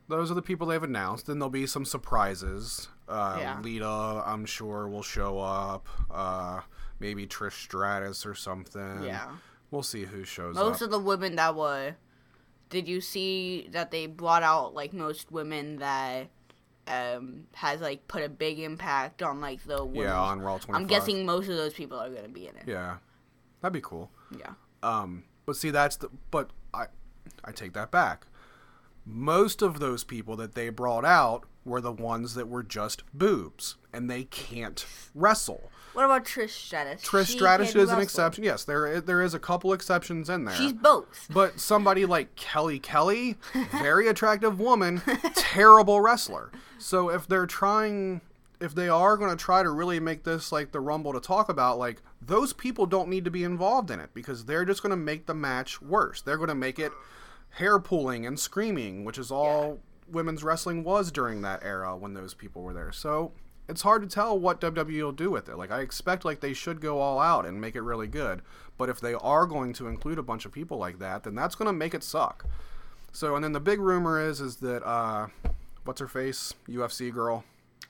[0.07, 1.27] those are the people they've announced.
[1.27, 2.87] Then there'll be some surprises.
[3.07, 3.59] Uh, Yeah.
[3.61, 5.87] Lita, I'm sure, will show up.
[6.09, 6.61] Uh,
[6.99, 9.03] maybe Trish Stratus or something.
[9.03, 9.29] Yeah.
[9.71, 10.69] We'll see who shows Most up.
[10.69, 11.95] Most of the women that were.
[12.73, 16.29] Did you see that they brought out like most women that
[16.87, 20.01] um has like put a big impact on like the women?
[20.09, 20.75] yeah, on Raw 25.
[20.75, 22.63] I'm guessing most of those people are gonna be in it.
[22.65, 22.97] Yeah,
[23.61, 24.09] that'd be cool.
[24.35, 24.53] Yeah.
[24.81, 26.09] Um, but see, that's the.
[26.31, 26.87] But I,
[27.45, 28.25] I take that back.
[29.05, 33.75] Most of those people that they brought out were the ones that were just boobs,
[33.93, 34.83] and they can't
[35.13, 35.69] wrestle.
[35.93, 37.01] What about Trish Stratus?
[37.03, 38.43] Trish She Stratus is an exception.
[38.43, 40.55] Yes, there there is a couple exceptions in there.
[40.55, 41.27] She's both.
[41.29, 43.37] but somebody like Kelly Kelly,
[43.71, 45.01] very attractive woman,
[45.35, 46.51] terrible wrestler.
[46.79, 48.21] So if they're trying
[48.59, 51.49] if they are going to try to really make this like the rumble to talk
[51.49, 54.91] about like those people don't need to be involved in it because they're just going
[54.91, 56.21] to make the match worse.
[56.21, 56.91] They're going to make it
[57.49, 59.79] hair pulling and screaming, which is all
[60.09, 62.91] women's wrestling was during that era when those people were there.
[62.91, 63.33] So
[63.69, 65.57] it's hard to tell what WWE will do with it.
[65.57, 68.41] Like I expect like they should go all out and make it really good.
[68.77, 71.55] But if they are going to include a bunch of people like that, then that's
[71.55, 72.45] going to make it suck.
[73.11, 75.27] So and then the big rumor is is that uh
[75.85, 76.53] what's her face?
[76.67, 77.43] UFC girl.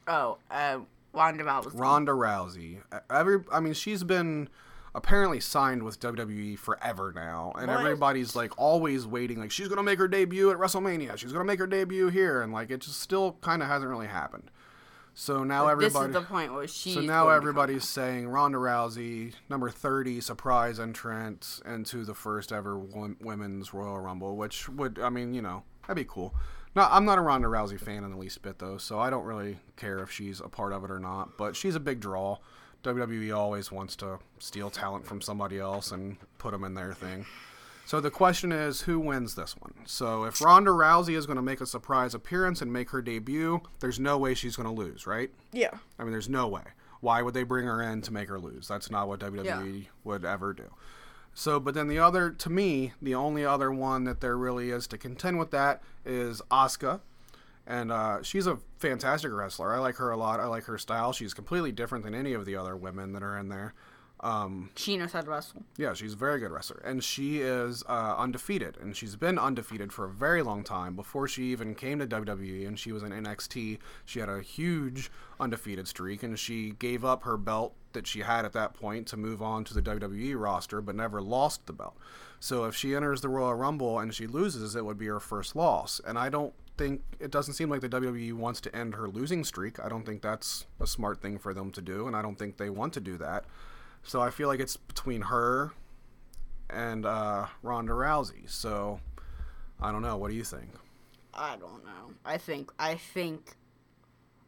[0.08, 0.80] Oh, uh,
[1.14, 1.72] Ronda Rousey.
[1.80, 2.78] Ronda Rousey.
[3.10, 4.50] Every I mean she's been
[4.96, 7.80] apparently signed with WWE forever now and What?
[7.80, 11.18] everybody's like always waiting like she's going to make her debut at WrestleMania.
[11.18, 13.90] She's going to make her debut here and like it just still kind of hasn't
[13.90, 14.52] really happened.
[15.15, 16.95] So now everybody This is the point where she's.
[16.95, 23.74] So now everybody's saying Ronda Rousey, number 30, surprise entrant into the first ever women's
[23.74, 26.34] Royal Rumble, which would, I mean, you know, that'd be cool.
[26.76, 29.26] No, I'm not a Ronda Rousey fan in the least bit, though, so I don't
[29.26, 32.38] really care if she's a part of it or not, but she's a big draw.
[32.84, 37.26] WWE always wants to steal talent from somebody else and put them in their thing.
[37.86, 39.74] So the question is, who wins this one?
[39.86, 43.62] So if Ronda Rousey is going to make a surprise appearance and make her debut,
[43.82, 45.30] there's no way she's going to lose, right?
[45.52, 45.78] Yeah.
[46.00, 46.64] I mean, there's no way.
[47.02, 48.68] Why would they bring her in to make her lose?
[48.68, 49.44] That's not what WWE
[49.84, 49.90] Yeah.
[50.06, 50.74] would ever do.
[51.34, 54.88] So, but then the other, to me, the only other one that there really is
[54.88, 57.02] to contend with that is Asuka.
[57.68, 59.74] And uh, she's a fantastic wrestler.
[59.74, 60.40] I like her a lot.
[60.40, 61.12] I like her style.
[61.14, 63.74] She's completely different than any of the other women that are in there.
[64.24, 65.63] Um, She knows how to wrestle.
[65.78, 69.91] yeah, she's a very good wrestler, and she is uh, undefeated, and she's been undefeated
[69.91, 70.95] for a very long time.
[70.95, 75.11] Before she even came to WWE, and she was in NXT, she had a huge
[75.39, 79.17] undefeated streak, and she gave up her belt that she had at that point to
[79.17, 81.95] move on to the WWE roster, but never lost the belt.
[82.39, 85.55] So if she enters the Royal Rumble and she loses, it would be her first
[85.55, 89.07] loss, and I don't think it doesn't seem like the WWE wants to end her
[89.07, 89.80] losing streak.
[89.80, 92.57] I don't think that's a smart thing for them to do, and I don't think
[92.57, 93.45] they want to do that.
[94.04, 95.72] So I feel like it's between her
[96.70, 98.49] and uh, Ronda Rousey.
[98.49, 98.99] So
[99.82, 100.18] I don't know.
[100.18, 100.70] What do you think?
[101.34, 102.14] I don't know.
[102.26, 103.56] I think I think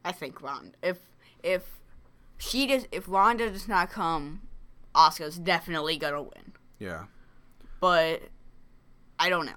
[0.04, 0.72] I think Ronda.
[0.84, 1.00] If
[1.44, 1.64] if
[2.38, 4.42] she does if Ronda does not come,
[4.94, 6.54] Oscar's definitely gonna win.
[6.80, 7.06] Yeah,
[7.80, 8.24] But
[9.18, 9.54] I don't know.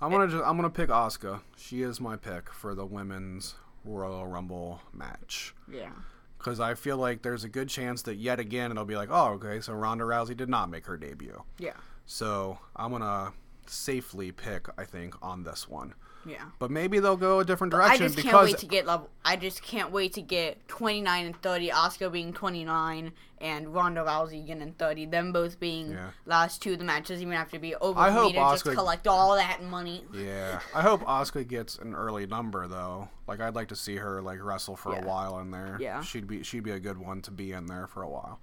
[0.00, 1.40] I'm gonna just, I'm gonna pick Asuka.
[1.56, 3.54] She is my pick for the women's
[3.84, 5.92] Royal Rumble match Yeah.
[6.40, 9.32] Because I feel like there's a good chance that yet again it'll be like, oh,
[9.34, 11.42] okay, so Ronda Rousey did not make her debut.
[11.58, 11.74] Yeah.
[12.06, 13.32] So I'm gonna
[13.66, 15.94] safely pick, I think, on this one.
[16.26, 16.42] Yeah.
[16.58, 18.04] But maybe they'll go a different direction.
[18.04, 19.08] I just can't wait to get level.
[19.24, 21.72] I just can't wait to get 29 and 30.
[21.72, 25.06] Oscar being 29 and Ronda Rousey getting 30.
[25.06, 26.10] Them both being Yeah.
[26.26, 27.22] last two of the matches.
[27.22, 27.98] Even have to be over.
[27.98, 30.04] I hope me to just collect all that money.
[30.12, 33.08] Yeah, I hope Oscar gets an early number though.
[33.26, 35.78] Like I'd like to see her like wrestle for a while in there.
[35.80, 36.02] Yeah.
[36.02, 38.40] she'd be she'd be a good one to be in there for a while.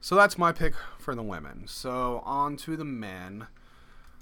[0.00, 1.64] So that's my pick for the women.
[1.66, 3.48] So on to the men.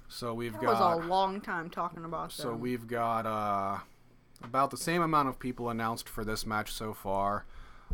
[0.08, 2.60] So we've That was got a long time talking about so them.
[2.60, 3.78] we've got uh,
[4.42, 7.44] about the same amount of people announced for this match so far.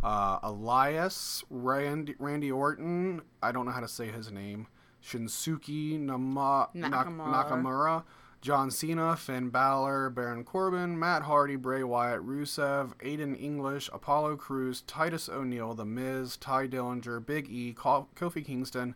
[0.03, 3.23] Uh, Elias Randy, Randy Orton.
[3.43, 4.67] I don't know how to say his name.
[5.03, 7.33] Shinsuke Nama, Nak- Nakamura.
[7.49, 8.05] Nakamura.
[8.41, 14.83] John Cena, Finn Balor, Baron Corbin, Matt Hardy, Bray Wyatt, Rusev, Aiden English, Apollo Crews,
[14.83, 18.95] Titus O'Neil, The Miz, Tye Dillinger, Big E, Ko- Kofi Kingston,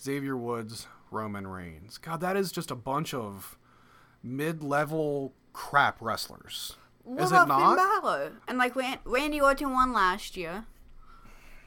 [0.00, 1.98] Xavier Woods, Roman Reigns.
[1.98, 3.56] God, that is just a bunch of
[4.22, 6.76] mid-level crap wrestlers.
[7.04, 7.76] What is about it not?
[7.76, 8.32] Finn Balor?
[8.46, 10.66] And like Randy Orton won last year.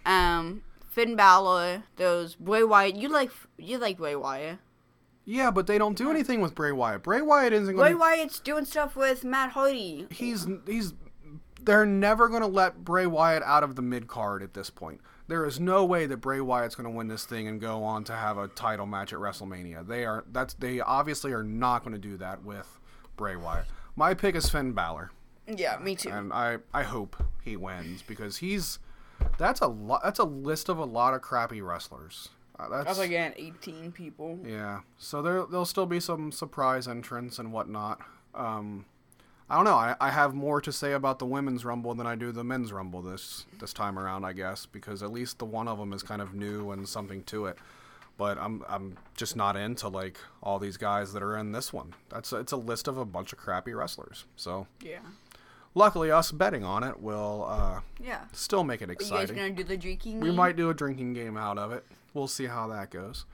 [0.06, 2.96] Um, Finn Balor, those Bray Wyatt.
[2.96, 4.60] You like you like Bray Wyatt.
[5.26, 7.04] Yeah, but they don't do anything with Bray Wyatt.
[7.04, 7.94] Bray Wyatt isn't Bray going.
[7.94, 10.08] to Wyatt's doing stuff with Matt Hardy.
[10.12, 10.94] He's he's.
[11.64, 15.00] They're never going to let Bray Wyatt out of the mid card at this point.
[15.32, 18.04] There is no way that Bray Wyatt's going to win this thing and go on
[18.04, 19.88] to have a title match at WrestleMania.
[19.88, 22.68] They are that's they obviously are not going to do that with
[23.16, 23.66] Bray Wyatt.
[23.96, 25.10] My pick is Finn Balor,
[25.48, 26.10] Yeah, me too.
[26.10, 28.80] and I I hope he wins because he's
[29.38, 30.02] that's a lot.
[30.04, 32.28] That's a list of a lot of crappy wrestlers.
[32.60, 34.38] Uh, that's That's like at 18 people.
[34.46, 34.82] Yeah.
[34.98, 38.02] So there there'll still be some surprise entrants and whatnot.
[38.36, 38.86] Um,
[39.52, 39.76] I don't know.
[39.76, 42.72] I, I have more to say about the women's rumble than I do the men's
[42.72, 44.24] rumble this this time around.
[44.24, 47.22] I guess because at least the one of them is kind of new and something
[47.26, 47.58] to it.
[48.18, 51.93] But I'm I'm just not into like all these guys that are in this one.
[52.08, 54.24] That's it's a list of a bunch of crappy wrestlers.
[54.38, 54.99] So Yeah.
[55.76, 58.22] luckily, us betting on it will uh, Yeah.
[58.32, 59.36] still make it Are you guys exciting.
[59.36, 60.22] gonna do the drinking?
[60.22, 60.36] We game?
[60.38, 61.86] might do a drinking game out of it.
[62.14, 63.26] We'll see how that goes.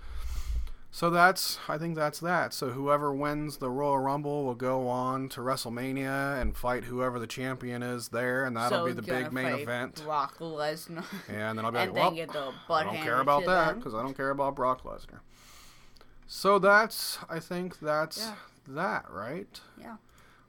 [0.97, 2.55] So that's I think that's that.
[2.55, 7.27] So whoever wins the Royal Rumble will go on to WrestleMania and fight whoever the
[7.27, 10.01] champion is there, and that'll So be the big main fight event.
[10.03, 11.05] Brock Lesnar.
[11.29, 12.19] And then I'll be like, well,
[12.71, 15.19] I don't care about that because I don't care about Brock Lesnar.
[16.25, 18.33] So that's I think that's Yeah.
[18.69, 19.61] that right.
[19.79, 19.97] Yeah.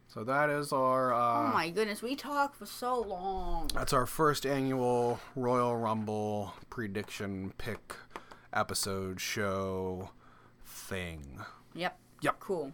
[0.06, 1.12] So that is our.
[1.12, 3.68] Uh, Oh my goodness, we talked for so long.
[3.74, 7.96] That's our first annual Royal Rumble prediction pick
[8.54, 10.08] episode show
[10.88, 11.40] thing.
[11.74, 11.98] Yep.
[12.22, 12.40] Yep.
[12.40, 12.72] Cool.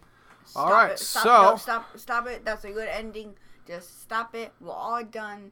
[0.55, 0.99] All Stop right, it.
[0.99, 2.45] Stop, so- no, stop, stop it.
[2.45, 3.35] That's a good ending.
[3.67, 4.51] Just stop it.
[4.61, 5.51] We're all done.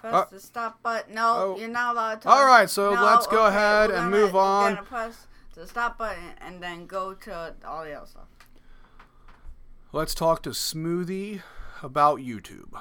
[0.00, 1.14] Press Uh, the stop button.
[1.14, 1.58] No, oh.
[1.58, 2.28] you're not allowed to.
[2.28, 2.36] talk.
[2.38, 4.70] All right, so No, let's go okay, ahead and move on.
[4.70, 8.24] We're gonna press the stop button and then go to all the other stuff.
[9.92, 11.42] Let's talk to Smoothie
[11.82, 12.80] about YouTube.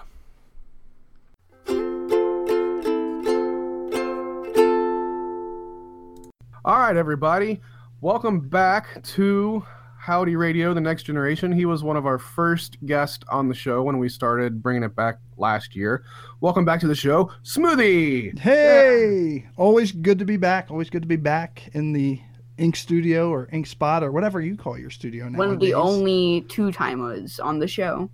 [6.65, 7.61] All right, everybody.
[8.01, 9.65] Welcome back to
[9.97, 11.51] Howdy Radio, the next generation.
[11.51, 14.95] He was one of our first guests on the show when we started bringing it
[14.95, 16.05] back last year.
[16.39, 18.39] Welcome back to the show, Smoothie.
[18.39, 20.71] Hey, always good to be back.
[20.71, 22.21] Always good to be back in the
[22.57, 25.37] Ink Studio or Ink Spot or whatever you call your studio now.
[25.37, 28.09] One of the only two timers on the show.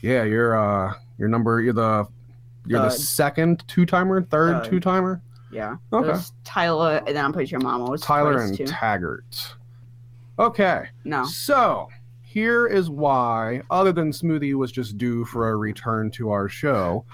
[0.00, 1.60] Yeah, you're uh, your number.
[1.60, 2.06] You're the
[2.66, 4.70] you're the second two timer, third Third.
[4.70, 5.20] two timer.
[5.52, 5.76] Yeah.
[5.92, 6.18] Okay.
[6.44, 8.66] Tyler, and then I'm pretty sure Mama was Tyler and too.
[8.66, 9.54] Taggart.
[10.38, 10.88] Okay.
[11.04, 11.24] No.
[11.24, 11.88] So
[12.22, 17.04] here is why, other than Smoothie was just due for a return to our show.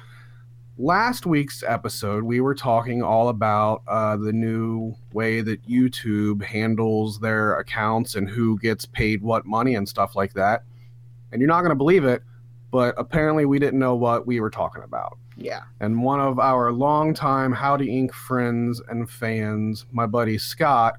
[0.76, 7.20] Last week's episode, we were talking all about uh, the new way that YouTube handles
[7.20, 10.64] their accounts and who gets paid what money and stuff like that.
[11.30, 12.22] And you're not going to believe it,
[12.72, 15.16] but apparently we didn't know what we were talking about.
[15.36, 15.62] Yeah.
[15.80, 18.12] And one of our longtime Howdy Inc.
[18.12, 20.94] friends and fans, my buddy Scott,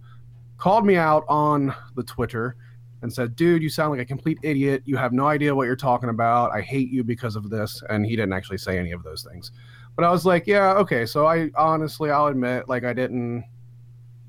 [0.57, 2.55] called me out on the Twitter
[3.01, 4.81] and said, Dude, you sound like a complete idiot.
[4.85, 6.51] You have no idea what you're talking about.
[6.51, 7.81] I hate you because of this.
[7.89, 9.51] And he didn't actually say any of those things.
[9.95, 11.05] But I was like, Yeah, okay.
[11.05, 13.45] So I honestly, I'll admit, like, I didn't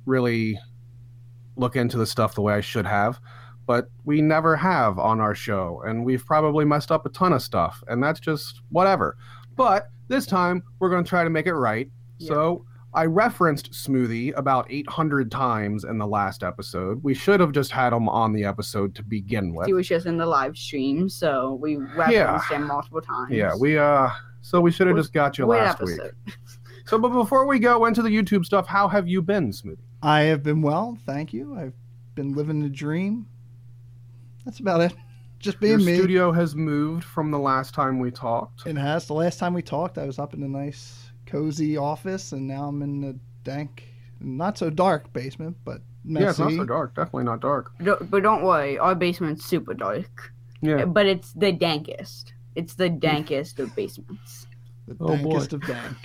[0.04, 0.59] really
[1.57, 3.18] look into the stuff the way I should have.
[3.66, 5.82] But we never have on our show.
[5.84, 7.82] And we've probably messed up a ton of stuff.
[7.88, 9.16] And that's just whatever.
[9.57, 11.90] But this time, we're going to try to make it right.
[12.18, 12.28] Yeah.
[12.28, 17.02] So I referenced Smoothie about 800 times in the last episode.
[17.04, 19.66] We should have just had him on the episode to begin with.
[19.66, 23.32] He was just in the live stream, so we referenced him multiple times.
[23.32, 24.09] Yeah, we uh
[24.40, 25.98] so we should have just got you Great last week.
[26.00, 26.14] episode.
[26.86, 29.76] So but before we go into the YouTube stuff, how have you been, Smoothie?
[30.02, 31.54] I have been well, thank you.
[31.59, 31.74] I've
[32.14, 33.26] been living the dream.
[34.44, 34.94] That's about it.
[35.39, 35.97] Just being Your me.
[35.97, 38.66] studio has moved from the last time we talked.
[38.66, 39.07] It has.
[39.07, 42.64] The last time we talked, I was up in a nice, cozy office, and now
[42.68, 43.14] I'm in a
[43.45, 43.84] dank,
[44.20, 46.24] not so dark basement, but messy.
[46.24, 46.95] Yeah, it's not so dark.
[46.95, 47.70] Definitely not dark.
[47.82, 50.32] Don't- But don't worry, our basement's super dark.
[50.62, 50.84] Yeah.
[50.87, 52.32] But it's the dankest.
[52.55, 54.47] It's the dankest of basements.
[54.89, 55.34] The Oh, boy.
[55.39, 55.97] dankest of dank.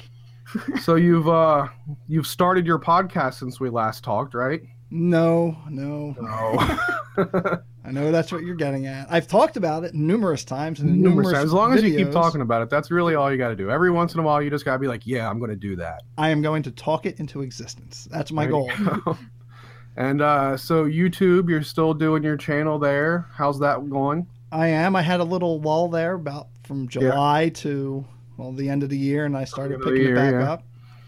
[0.81, 1.67] so you've uh
[2.09, 4.61] you've started your podcast since we last talked, right?
[4.93, 6.15] No, no.
[6.19, 7.61] No.
[7.85, 9.07] I know that's what you're getting at.
[9.09, 11.45] I've talked about it numerous times and Numerous numerous times.
[11.45, 13.71] As long as you keep talking about it, that's really all you got to do.
[13.71, 15.55] Every once in a while, you just got to be like, "Yeah, I'm going to
[15.55, 18.07] do that." I am going to talk it into existence.
[18.11, 18.71] That's my There goal.
[18.77, 19.17] you
[19.95, 23.27] and uh, so YouTube, you're still doing your channel there.
[23.33, 24.27] How's that going?
[24.51, 24.95] I am.
[24.97, 28.97] I had a little lull there about from July to well the end of the
[28.97, 30.51] year, and I started End of the picking year, it back yeah.
[30.51, 30.63] up.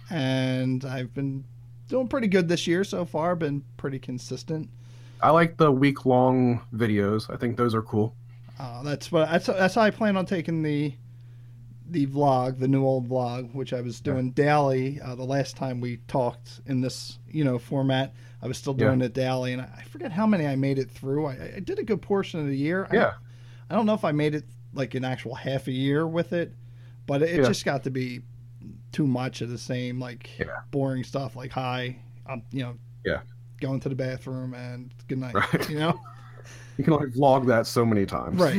[0.10, 1.44] And I've been
[1.88, 3.36] doing pretty good this year so far.
[3.36, 4.70] Been pretty consistent.
[5.22, 7.34] I like the week long videos.
[7.34, 8.16] I think those are cool.
[8.60, 10.94] Uh, that's what that's that's how I plan on taking the
[11.90, 15.00] the vlog, the new old vlog, which I was doing daily.
[15.02, 18.88] Uh, the last time we talked in this you know format, I was still Yeah.
[18.88, 21.26] doing it daily, and I, I forget how many I made it through.
[21.28, 22.88] I, I did a good portion of the year.
[22.92, 23.12] I- Yeah.
[23.70, 26.54] I don't know if I made it like an actual half a year with it,
[27.08, 27.48] but it, it Yeah.
[27.48, 28.22] just got to be
[28.94, 30.46] too much of the same like Yeah.
[30.72, 31.36] boring stuff.
[31.36, 32.76] Like hi, I'm you know
[33.06, 33.22] Yeah.
[33.60, 35.34] going to the bathroom and good night.
[35.36, 35.70] Right.
[35.70, 36.00] You know
[36.78, 38.40] You can only vlog that so many times.
[38.40, 38.58] right.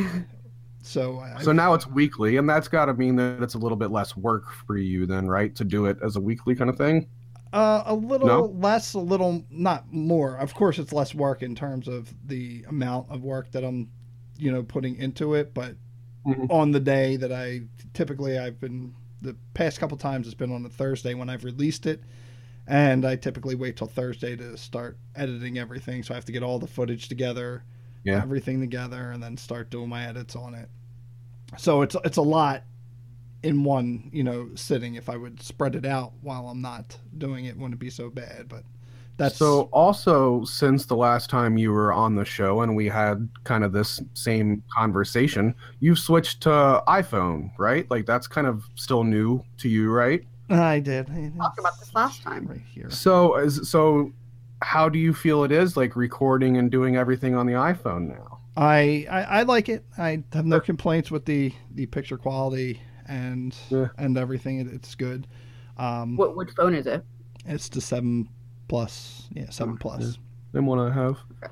[0.82, 3.76] So I, So now it's weekly, and that's got to mean that it's a little
[3.76, 5.54] bit less work for you, then, right?
[5.56, 7.08] To do it as a weekly kind of thing.
[7.54, 8.44] Uh, a little No?
[8.44, 10.36] less, a little not more.
[10.36, 13.88] Of course, it's less work in terms of the amount of work that I'm,
[14.36, 15.54] you know, putting into it.
[15.54, 15.74] But
[16.26, 16.50] Mhm.
[16.50, 17.62] on the day that I
[17.94, 18.94] typically I've been
[19.24, 22.02] the past couple times it's been on a Thursday when I've released it,
[22.66, 26.02] and I typically wait till Thursday to start editing everything.
[26.02, 27.64] So I have to get all the footage together,
[28.04, 28.22] Yeah.
[28.22, 30.68] everything together, and then start doing my edits on it.
[31.58, 32.64] So it's it's a lot
[33.42, 34.94] in one, you know, sitting.
[34.94, 38.48] If I would spread it out while I'm not doing it, wouldn't be so bad.
[38.48, 38.64] But
[39.16, 39.68] that's so.
[39.72, 43.72] Also, since the last time you were on the show, and we had kind of
[43.72, 47.88] this same conversation, you've switched to iPhone, right?
[47.90, 50.24] Like that's kind of still new to you, right?
[50.50, 51.06] I did.
[51.38, 52.46] Talked about this last time.
[52.46, 52.90] right here.
[52.90, 54.12] So, is so.
[54.62, 58.38] How do you feel it is like recording and doing everything on the iPhone now?
[58.56, 59.84] I, I I like it.
[59.98, 63.88] I have no complaints with the the picture quality and Yeah.
[63.98, 64.60] and everything.
[64.60, 65.26] It, it's good.
[65.76, 67.04] Um, What which phone is it?
[67.46, 68.28] it's the seven
[68.68, 69.28] plus.
[69.32, 70.18] Yeah, seven plus.
[70.52, 71.18] Then what I have.
[71.42, 71.48] I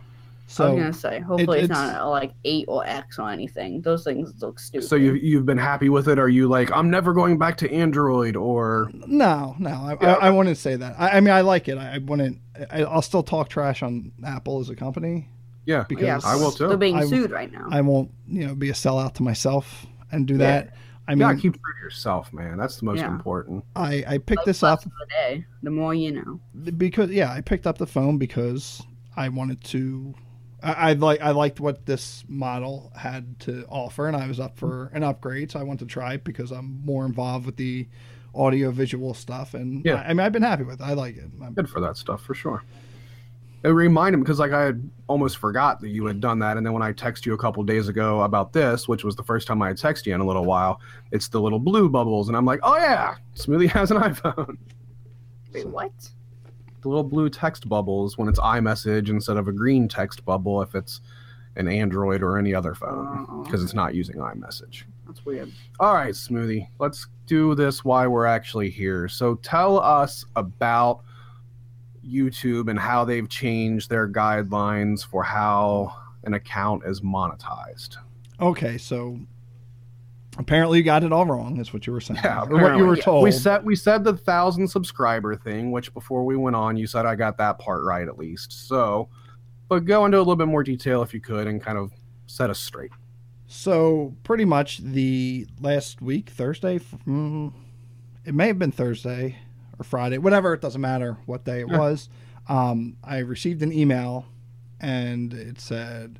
[0.47, 3.81] So was gonna say, hopefully it's, it's- not like eight or X or anything.
[3.81, 4.87] Those things look stupid.
[4.87, 6.19] So you you've been happy with it?
[6.19, 10.13] Are you like I'm never going back to Android or No, no, I, Yeah.
[10.15, 10.97] I, I wouldn't say that.
[10.99, 11.79] I, I mean, I like it.
[11.79, 12.39] I, I wouldn't.
[12.71, 15.29] I, I'll still talk trash on Apple as a company.
[15.65, 15.85] yeah?
[15.89, 16.69] Because yeah, I will too.
[16.69, 17.67] They're being I- sued right now.
[17.71, 20.39] I won't, you know, be a sellout to myself and do Yeah.
[20.39, 20.75] that.
[21.09, 22.57] I You mean, gotta keep true to yourself, man.
[22.59, 23.11] That's the most Yeah.
[23.11, 23.65] important.
[23.75, 26.41] I, I picked this up of the day, the more you know.
[26.77, 28.83] because yeah, I picked up the phone because
[29.17, 30.15] I wanted to.
[30.63, 34.57] I, I like I liked what this model had to offer, and I was up
[34.57, 37.89] for an upgrade, so I wanted to try it because I'm more involved with the
[38.35, 39.97] audio visual stuff, and Yeah.
[39.97, 40.85] I, I mean I've been happy with it.
[40.85, 41.29] I like it.
[41.43, 42.63] I'm- Good for that stuff for sure.
[43.65, 46.67] It reminded me because like I had almost forgot that you had done that, and
[46.67, 49.47] then when I text you a couple days ago about this, which was the first
[49.47, 50.81] time I had texted you in a little while,
[51.13, 54.57] it's the little blue bubbles, and I'm like, oh yeah, Smoothie has an iPhone.
[55.53, 55.93] Wait, what?
[56.83, 60.75] the little blue text bubbles when it's iMessage instead of a green text bubble if
[60.75, 61.01] it's
[61.57, 64.85] an Android or any other phone Oh, because it's not using iMessage.
[65.07, 65.53] That's weird.
[65.79, 69.09] All right, Smoothie, let's do this why we're actually here.
[69.09, 71.03] So tell us about
[72.07, 75.95] YouTube and how they've changed their guidelines for how
[76.25, 77.97] an account is monetized.
[78.41, 79.19] Okay, so
[80.39, 81.59] apparently you got it all wrong.
[81.61, 82.21] Is what you were saying.
[82.25, 83.23] Yeah, or what you were told.
[83.23, 87.07] We said we said the thousand subscriber thing, which before we went on, you said
[87.07, 88.67] I got that part right at least.
[88.69, 89.09] So,
[89.69, 91.93] but go into a little bit more detail if you could, and kind of
[92.27, 92.91] set us straight.
[93.47, 97.53] So pretty much the last week, Thursday, mm,
[98.25, 99.37] it may have been Thursday
[99.83, 100.55] or Friday, whatever.
[100.55, 102.09] It doesn't matter what day it was.
[102.49, 104.27] Um, I received an email,
[104.81, 106.19] and it said,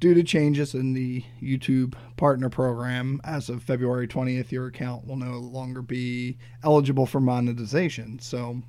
[0.00, 5.16] due to changes in the YouTube partner program, as of February twentieth, your account will
[5.16, 8.18] no longer be eligible for monetization.
[8.18, 8.62] So.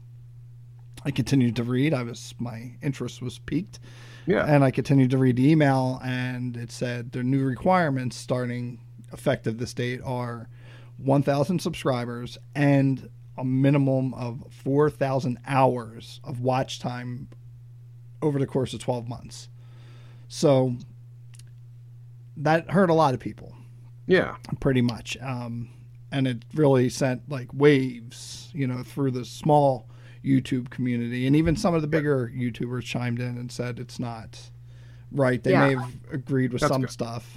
[1.06, 1.94] I continued to read.
[1.94, 3.80] I was my interest was piqued.
[4.26, 8.82] Yeah, And I continued to read the email, and it said the new requirements starting
[9.14, 10.50] effective this date are
[10.98, 17.28] 1,000 subscribers and a minimum of 4,000 hours of watch time
[18.22, 19.50] over the course of 12 months.
[20.28, 20.76] So
[22.36, 23.54] that hurt a lot of people
[24.08, 25.18] yeah, pretty much.
[25.22, 25.70] Um,
[26.12, 29.90] and it really sent like waves, you know, through the small
[30.24, 31.28] YouTube community.
[31.28, 34.50] And even some of the bigger YouTubers chimed in and said it's not
[35.12, 35.44] right.
[35.44, 36.90] They may have agreed with That's some good.
[36.90, 37.37] stuff.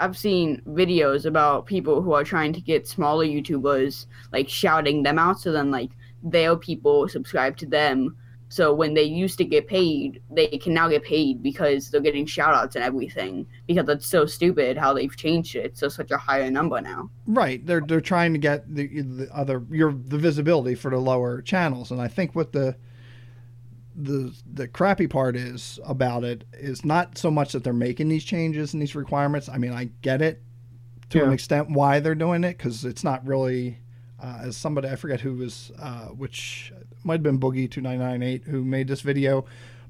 [0.00, 5.18] I've seen videos about people who are trying to get smaller YouTubers, like shouting them
[5.18, 5.90] out, so then like
[6.22, 8.16] their people subscribe to them.
[8.48, 12.26] So when they used to get paid, they can now get paid because they're getting
[12.26, 13.46] shout outs and everything.
[13.68, 17.10] Because that's so stupid how they've changed it to such a higher number now.
[17.26, 17.64] Right.
[17.64, 21.92] They're they're trying to get the, the other your the visibility for the lower channels.
[21.92, 22.74] And I think what the
[23.94, 28.24] the the crappy part is about it is not so much that they're making these
[28.24, 29.48] changes and these requirements.
[29.48, 30.42] I mean, I get it
[31.10, 33.78] to an extent why they're doing it because it's not really
[34.22, 36.72] uh, as somebody I forget who was uh, which
[37.04, 39.44] might have been Boogie two nine nine eight who made this video,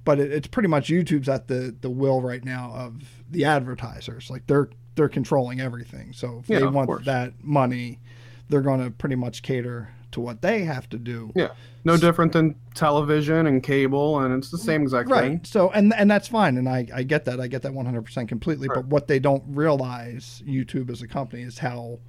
[0.05, 4.31] but it, it's pretty much YouTube's at the the will right now of the advertisers.
[4.31, 6.13] Like they're they're controlling everything.
[6.13, 7.05] So if Yeah, they want course.
[7.05, 8.01] that money,
[8.49, 11.33] they're going to pretty much cater to what they have to do.
[11.35, 11.49] yeah.
[11.85, 15.23] No different than television and cable, and it's the mm, same exact Right.
[15.23, 15.41] thing.
[15.45, 17.41] So and and that's fine, and I I get that.
[17.41, 18.69] I get that 100% completely.
[18.69, 18.75] Right.
[18.77, 22.01] But what they don't realize, YouTube as a company, is how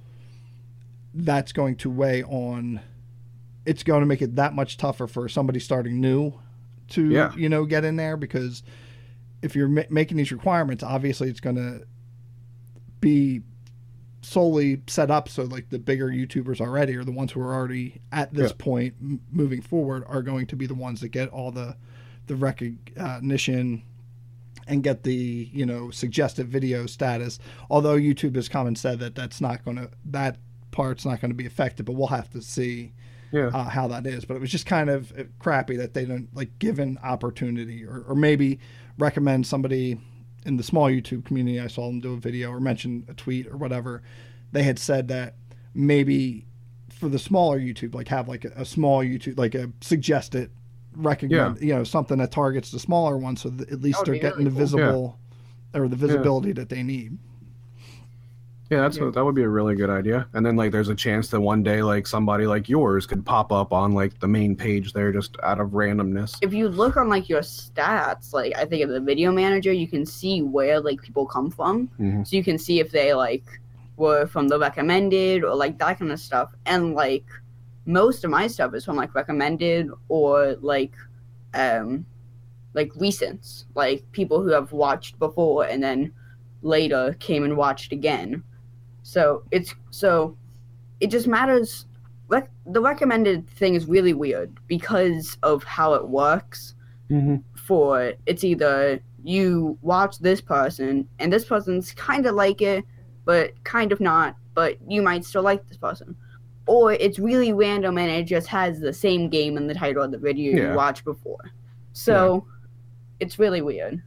[1.14, 2.80] that's going to weigh on.
[3.64, 6.34] It's going to make it that much tougher for somebody starting new
[6.88, 7.32] to Yeah.
[7.36, 8.62] you know get in there because
[9.40, 11.86] if you're ma- making these requirements, obviously it's going to
[13.00, 13.40] be
[14.22, 18.00] solely set up so like the bigger YouTubers already or the ones who are already
[18.12, 18.56] at this Yeah.
[18.58, 21.76] point m- moving forward are going to be the ones that get all the
[22.28, 23.82] the recognition
[24.68, 27.38] and get the you know suggested video status.
[27.68, 30.36] Although YouTube has come and said that that's not going to that
[30.70, 32.92] part's not going to be affected, but we'll have to see
[33.32, 33.48] Yeah.
[33.48, 34.24] uh, how that is.
[34.24, 37.84] But it was just kind of uh, crappy that they don't like give an opportunity
[37.84, 38.60] or, or maybe
[38.98, 39.98] recommend somebody
[40.44, 41.60] in the small YouTube community.
[41.60, 44.02] I saw them do a video or mention a tweet or whatever.
[44.52, 45.36] They had said that
[45.74, 46.46] maybe
[46.90, 50.50] for the smaller YouTube, like have like a, a small YouTube, like a suggested
[50.94, 54.44] recommend, you know, something that targets the smaller ones, so that at least they're getting
[54.44, 54.58] really the cool.
[54.58, 55.18] visible
[55.74, 57.18] or the visibility that they need.
[58.72, 59.10] Yeah, that's Yeah.
[59.10, 60.26] that would be a really good idea.
[60.32, 63.52] And then like there's a chance that one day like somebody like yours could pop
[63.52, 66.38] up on like the main page there just out of randomness.
[66.40, 69.86] If you look on like your stats, like I think of the video manager, you
[69.86, 71.90] can see where like people come from.
[72.00, 72.26] Mhm.
[72.26, 73.44] So you can see if they like
[73.98, 76.54] were from the recommended or like that kind of stuff.
[76.64, 77.26] And like
[77.84, 80.94] most of my stuff is from like recommended or like
[81.52, 82.06] um
[82.72, 83.66] like recents.
[83.74, 86.12] Like people who have watched before and then
[86.62, 88.42] later came and watched again.
[89.02, 90.36] So it's so
[91.00, 91.86] it just matters
[92.28, 96.74] rec- the recommended thing is really weird because of how it works
[97.10, 97.36] Mm-hmm.
[97.56, 102.86] for it's either you watch this person and this person's kind of like it
[103.26, 106.16] but kind of not but you might still like this person
[106.66, 110.10] or it's really random and it just has the same game in the title of
[110.10, 110.70] the video Yeah.
[110.70, 111.50] you watched before
[111.92, 112.46] so
[113.20, 114.02] it's really weird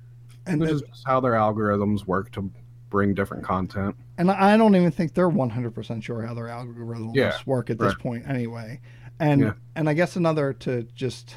[0.47, 2.49] And this is just how their algorithms work to
[2.89, 3.95] bring different content.
[4.18, 7.88] And I don't even think they're 100% sure how their algorithms Yeah, work at this
[7.88, 7.99] right.
[7.99, 8.80] point anyway.
[9.20, 9.53] And Yeah.
[9.76, 11.36] and I guess another to just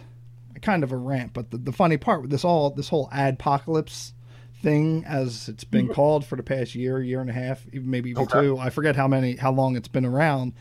[0.62, 4.12] kind of a rant, but the, the funny part with this all this whole adpocalypse
[4.60, 5.94] thing as it's been mm-hmm.
[5.94, 8.40] called for the past year, year and a half, maybe even Okay.
[8.40, 8.58] two.
[8.58, 10.52] I forget how many how long it's been around.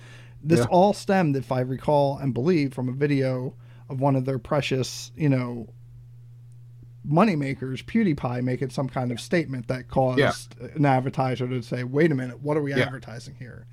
[0.44, 0.66] This Yeah.
[0.66, 3.56] all stemmed, if I recall and believe, from a video
[3.90, 5.68] of one of their precious, you know,
[7.10, 10.68] moneymakers, PewDiePie, making some kind of statement that caused Yeah.
[10.76, 12.84] an advertiser to say, "Wait a minute, what are we Yeah.
[12.86, 13.66] advertising here?"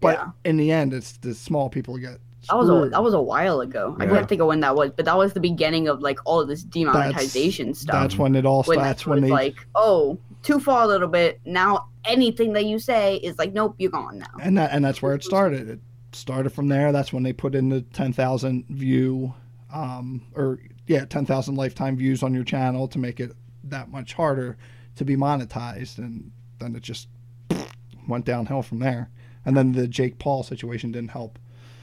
[0.00, 0.30] But Yeah.
[0.44, 2.18] in the end, it's the small people get.
[2.50, 3.96] That was a that was a while ago.
[3.98, 4.10] I Yeah.
[4.10, 6.48] can't think of when that was, but that was the beginning of like all of
[6.48, 8.02] this demonetization stuff.
[8.02, 9.02] That's when it all when starts.
[9.04, 11.40] that When was they like, oh, too far a little bit.
[11.46, 14.26] Now anything that you say is like, nope, you're gone now.
[14.42, 15.70] and that and that's where it started.
[15.70, 15.80] It
[16.12, 16.92] started from there.
[16.92, 19.32] That's when they put in the ten thousand view,
[19.72, 23.32] um, or yeah, ten thousand lifetime views on your channel to make it
[23.64, 24.56] that much harder
[24.96, 27.08] to be monetized, and then it just
[28.08, 29.10] went downhill from there.
[29.46, 31.38] And then the Jake Paul situation didn't help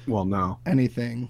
[0.07, 1.29] Well, no, anything.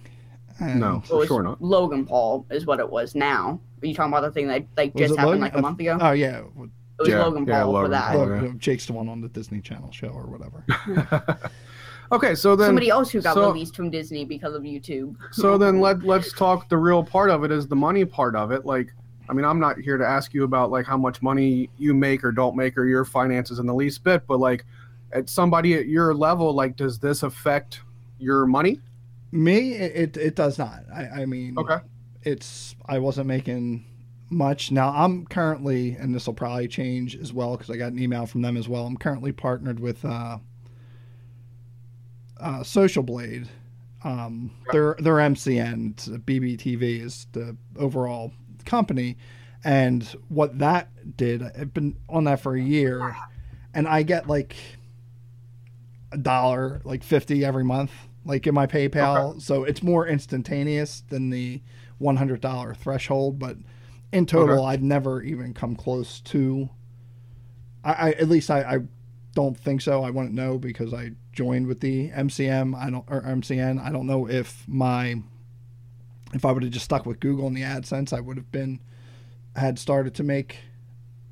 [0.60, 1.62] And no, for sure not.
[1.62, 3.60] Logan Paul is what it was now.
[3.82, 5.42] Are you talking about the thing that like Was just happened Logan?
[5.42, 5.98] like a month ago?
[6.00, 6.70] Oh yeah, it was
[7.06, 8.12] Yeah, Logan yeah, Paul for that.
[8.14, 8.32] Paul.
[8.32, 8.52] Oh, yeah.
[8.58, 10.64] Jake's the one on the Disney Channel show or whatever.
[12.12, 15.16] Okay, so then Somebody else who got so- released from Disney because of YouTube.
[15.32, 18.51] So then let let's talk the real part of it is the money part of
[18.51, 18.66] it.
[18.66, 18.93] Like,
[19.30, 22.24] I mean, I'm not here to ask you about like how much money you make
[22.24, 24.66] or don't make or your finances in the least bit, but like
[25.14, 27.82] at somebody at your level, like does this affect
[28.20, 28.80] your money?
[29.32, 30.84] Me, it, it, it does not.
[30.93, 31.78] I, I mean, Okay.
[32.24, 33.86] it's I wasn't making
[34.30, 34.70] much.
[34.72, 38.26] Now I'm currently, and this will probably change as well because I got an email
[38.26, 38.86] from them as well.
[38.86, 40.38] I'm currently partnered with uh,
[42.42, 43.48] uh, Social Blade.
[44.04, 45.94] Um, their their MCN,
[46.26, 48.32] BBTV is the overall
[48.66, 49.16] company,
[49.64, 53.16] and what that did, I've been on that for a year,
[53.76, 54.56] and I get like
[56.12, 57.92] a dollar, like fifty every month,
[58.26, 59.39] like in my PayPal.
[59.39, 61.62] So it's more instantaneous than the
[62.00, 63.38] one hundred dollar threshold.
[63.38, 63.58] But
[64.12, 66.70] in total, I've never even come close to.
[67.84, 68.80] I, I at least I, I
[69.36, 70.04] don't think so.
[70.04, 72.76] I wouldn't know because I joined with the MCM.
[72.76, 73.82] I don't or MCN.
[73.82, 75.22] I don't know if my
[76.34, 78.80] if I would have just stuck with Google and the AdSense, I would have been
[79.56, 80.60] had started to make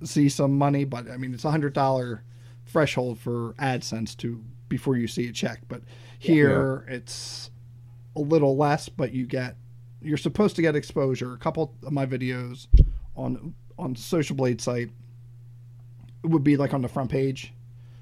[0.04, 0.86] see some money.
[0.86, 2.24] But I mean, it's a hundred dollar
[2.66, 5.62] threshold for AdSense to before you see a check.
[5.68, 5.82] But
[6.18, 7.50] here it's
[8.16, 9.56] a little less, but you get
[10.02, 11.34] you're supposed to get exposure.
[11.34, 12.68] A couple of my videos
[13.16, 14.90] on on Social Blade site
[16.24, 17.54] it would be like on the front page.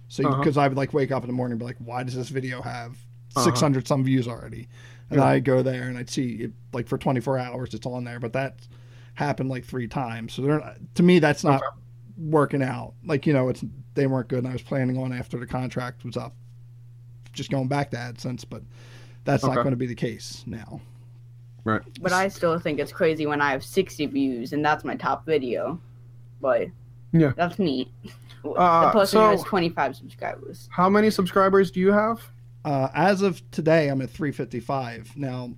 [0.07, 0.37] So Uh-huh.
[0.39, 2.29] because I would like wake up in the morning and be like, why does this
[2.29, 2.91] video have
[3.35, 3.41] Uh-huh.
[3.43, 4.67] 600 some views already?
[5.09, 5.25] And Yeah.
[5.25, 8.33] I go there and I'd see it like for 24 hours it's on there, but
[8.33, 8.67] that
[9.15, 10.33] happened like three times.
[10.33, 11.61] So they're not, to me that's not
[12.17, 12.93] working out.
[13.05, 16.05] Like you know, it's they weren't good, and I was planning on after the contract
[16.05, 16.35] was up,
[17.33, 18.61] just going back to AdSense, but
[19.23, 20.79] that's not going to be the case now.
[21.63, 21.81] Right.
[22.01, 25.25] But I still think it's crazy when I have 60 views and that's my top
[25.25, 25.79] video.
[26.39, 26.67] But
[27.11, 27.33] Yeah.
[27.35, 27.89] that's neat.
[28.45, 30.69] Uh, the person so- has 25 subscribers.
[30.71, 32.21] How many subscribers do you have?
[32.65, 35.15] Uh, as of today, I'm at 355.
[35.15, 35.51] Now,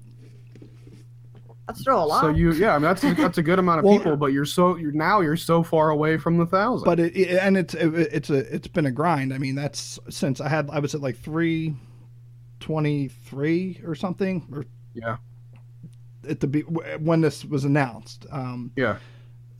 [1.67, 2.21] That's still a lot.
[2.21, 4.27] So you, yeah, I mean that's a, that's a good amount of Well- people, but
[4.27, 6.85] you're so you're now you're so far away from the thousand.
[6.85, 9.33] but it, it and it's it, it's a it's been a grind.
[9.33, 15.17] I mean, that's since I had I was at like 323 or something or yeah,
[16.27, 18.25] at the be- when this was announced.
[18.31, 18.97] Um, yeah,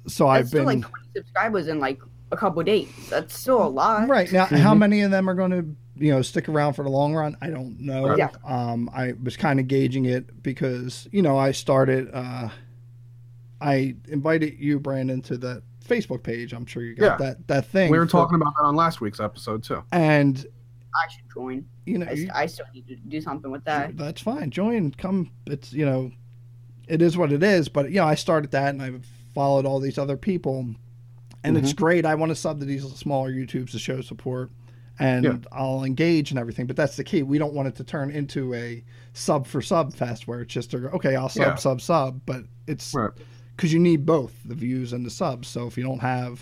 [0.08, 2.02] so that's I've been like 20 subscribers in like
[2.32, 2.88] a couple days.
[3.10, 4.08] That's still a lot.
[4.08, 4.80] Right now, how Mhm.
[4.80, 5.66] many of them are going to,
[6.04, 7.36] you know, stick around for the long run?
[7.42, 8.16] I don't know.
[8.16, 8.30] Yeah.
[8.46, 12.10] Um, I was kind of gauging it because you know I started.
[12.14, 12.50] Uh,
[13.62, 16.54] I invited you, Brandon, to the Facebook page.
[16.54, 17.26] I'm sure you got Yeah.
[17.28, 17.92] that that thing.
[17.92, 19.84] we were for- talking about that on last week's episode too.
[19.92, 20.38] and
[20.96, 21.66] I should join.
[21.86, 23.98] you know I, you- I still need to do something with that.
[23.98, 24.50] that's fine.
[24.52, 25.32] Join, come.
[25.48, 26.12] It's you know,
[26.88, 27.68] it is what it is.
[27.70, 30.76] But you know, I started that, and I've followed all these other people,
[31.44, 32.06] and it's great.
[32.06, 34.52] I want to sub to these smaller YouTubes to show support,
[35.00, 35.38] and Yeah.
[35.52, 36.68] I'll engage and everything.
[36.68, 37.24] But that's the key.
[37.24, 38.84] We don't want it to turn into a
[39.14, 41.56] sub for sub fest where it's just okay, I'll sub, Yeah.
[41.56, 42.22] sub, sub.
[42.26, 43.12] But it's Right.
[43.56, 45.48] because you need both the views and the subs.
[45.48, 46.42] So if you don't have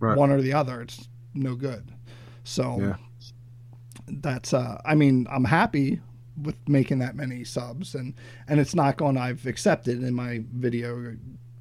[0.00, 0.16] Right.
[0.16, 1.84] one or the other, it's no good.
[2.44, 2.96] So Yeah.
[4.06, 6.00] that's uh I mean, I'm happy
[6.42, 8.14] with making that many subs and
[8.48, 11.14] and it's not going I've accepted in my video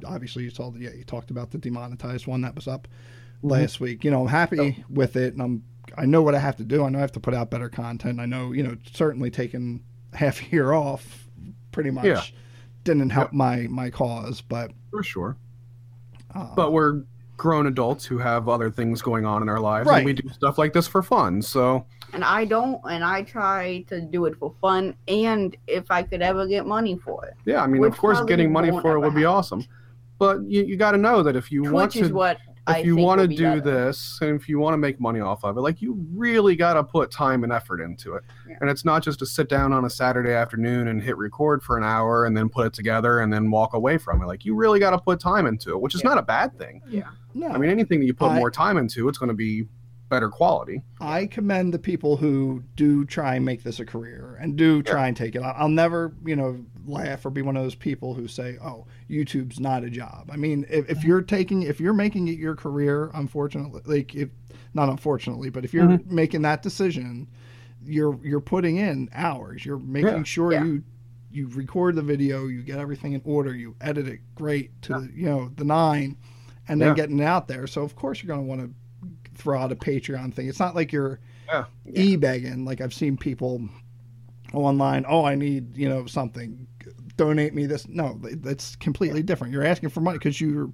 [0.06, 2.88] obviously you saw the yeah, you talked about the demonetized one that was up
[3.42, 4.04] last week.
[4.04, 5.64] You know, I'm happy with it and I'm
[5.98, 6.84] I know what I have to do.
[6.86, 8.20] I know I have to put out better content.
[8.20, 9.84] I know, you know, certainly taking
[10.14, 11.28] half a year off
[11.72, 12.22] pretty much Yeah.
[12.84, 15.38] didn't help my my cause, but For sure.
[16.36, 17.04] uh, But we're
[17.38, 19.98] grown adults who have other things going on in our lives, Right.
[19.98, 21.42] and we do stuff like this for fun.
[21.42, 26.04] So And I don't, and I try to do it for fun and if I
[26.04, 27.34] could ever get money for it.
[27.46, 29.66] yeah, I mean, Which of course, getting money for it ever would be awesome.
[30.22, 32.78] But you, you got to know that if you want Twitch is to, what I
[32.82, 33.60] if you want to do better.
[33.62, 36.76] this and if you want to make money off of it, like you really got
[36.76, 38.24] to put time and effort into it.
[38.48, 38.58] Yeah.
[38.62, 41.76] And it's not just to sit down on a Saturday afternoon and hit record for
[41.76, 44.28] an hour and then put it together and then walk away from it.
[44.28, 46.10] Like you really got to put time into it, which is Yeah.
[46.10, 46.84] not a bad thing.
[46.88, 47.10] Yeah.
[47.34, 49.66] No, I mean, anything that you put I- more time into, it's going to be
[50.10, 50.84] better quality.
[51.00, 55.08] I commend the people who do try and make this a career and do try
[55.08, 55.42] and take it.
[55.42, 59.60] I'll never, you know, laugh or be one of those people who say, "Oh, YouTube's
[59.60, 63.12] not a job." I mean, if, if you're taking, if you're making it your career,
[63.14, 64.30] unfortunately, like if
[64.74, 66.16] not unfortunately, but if you're mm-hmm.
[66.16, 67.28] making that decision,
[67.84, 69.66] you're you're putting in hours.
[69.66, 70.24] You're making Yeah.
[70.24, 70.64] sure Yeah.
[70.64, 70.84] you
[71.34, 75.10] you record the video, you get everything in order, you edit it great to the,
[75.14, 76.18] you know the nine,
[76.68, 76.96] and then Yeah.
[76.96, 77.68] getting it out there.
[77.68, 80.48] So of course you're going to want to throw out a Patreon thing.
[80.48, 81.66] It's not like you're Yeah.
[81.86, 82.66] e-begging.
[82.66, 83.70] Like I've seen people
[84.54, 85.06] online.
[85.08, 86.68] Oh, I need you know something.
[87.26, 87.88] Donate me this.
[87.88, 89.54] No, that's completely different.
[89.54, 90.72] You're asking for money because you're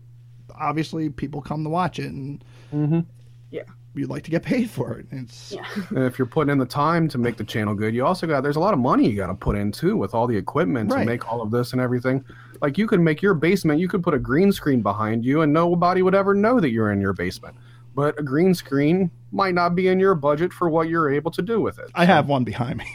[0.55, 2.43] obviously people come to watch it and
[2.73, 2.99] Mm-hmm.
[3.51, 3.63] Yeah.
[3.95, 5.07] you'd like to get paid for it.
[5.11, 5.65] It's Yeah.
[5.89, 8.43] And if you're putting in the time to make the channel good, you also got
[8.43, 10.91] there's a lot of money you got to put in too with all the equipment
[10.91, 10.99] Right.
[11.01, 12.23] to make all of this and everything.
[12.61, 15.51] Like you could make your basement, you could put a green screen behind you, and
[15.53, 17.55] nobody would ever know that you're in your basement.
[17.93, 21.41] But a green screen might not be in your budget for what you're able to
[21.41, 21.89] do with it.
[21.95, 22.87] I have one behind me,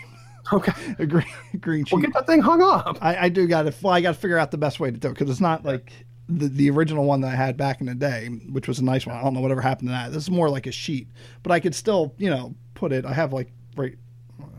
[0.53, 1.25] Okay, a green
[1.61, 1.93] green sheet.
[1.95, 2.99] well get that thing hung up.
[3.01, 3.75] I, I do got to.
[3.83, 5.65] Well, I got to figure out the best way to do it because it's not
[5.65, 5.93] like
[6.29, 9.07] the the original one that I had back in the day, which was a nice
[9.07, 9.17] one.
[9.17, 10.13] I don't know whatever happened to that.
[10.13, 11.09] This is more like a sheet,
[11.43, 13.05] but I could still, you know, put it.
[13.05, 13.97] I have like right.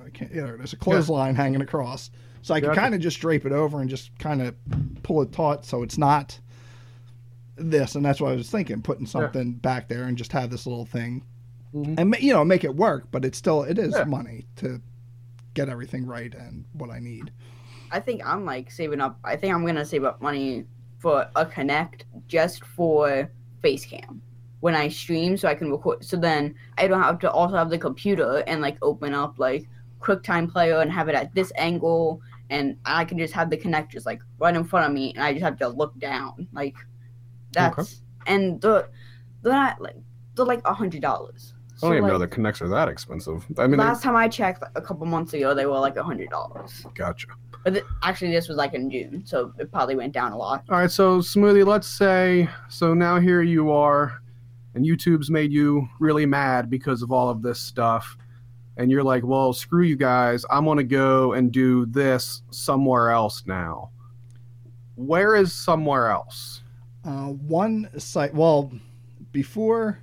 [0.05, 0.31] I can't.
[0.33, 2.79] Yeah, there's a clothesline hanging across, so I could Gotcha.
[2.81, 4.55] kind of just drape it over and just kind of
[5.03, 6.39] pull it taut so it's not
[7.55, 7.95] this.
[7.95, 10.85] And that's what I was thinking, putting something back there and just have this little
[10.85, 11.23] thing,
[11.73, 11.95] Mhm.
[11.99, 13.07] and you know, make it work.
[13.11, 14.03] But it's still it is Yeah.
[14.05, 14.81] money to
[15.53, 17.31] get everything right and what I need.
[17.91, 19.19] I think I'm like saving up.
[19.23, 20.65] I think I'm gonna save up money
[20.99, 23.29] for a Kinect just for
[23.63, 24.19] Facecam
[24.61, 26.03] when I stream, so I can record.
[26.03, 29.67] So then I don't have to also have the computer and like open up like
[29.99, 33.89] QuickTime Player and have it at this angle, and I can just have the Kinect
[33.89, 36.47] just like right in front of me, and I just have to look down.
[36.53, 36.75] Like
[37.51, 38.87] that's and the
[39.41, 39.97] they're not like
[40.35, 41.53] they're like a hundred dollars.
[41.83, 43.45] I don't even know the Kinects are that expensive.
[43.57, 46.29] I mean, last time I checked a couple months ago, they were like a hundred
[46.29, 46.85] dollars.
[46.95, 47.27] gotcha.
[47.63, 50.63] But th- actually, this was like in June, so it probably went down a lot.
[50.69, 54.21] All right, so Smoothie, let's say, so now here you are,
[54.75, 58.17] and YouTube's made you really mad because of all of this stuff.
[58.75, 60.45] And you're like, well, screw you guys.
[60.49, 63.91] I'm going to go and do this somewhere else now.
[64.95, 66.63] Where is somewhere else?
[67.05, 68.71] Uh, one site, well,
[69.31, 69.99] before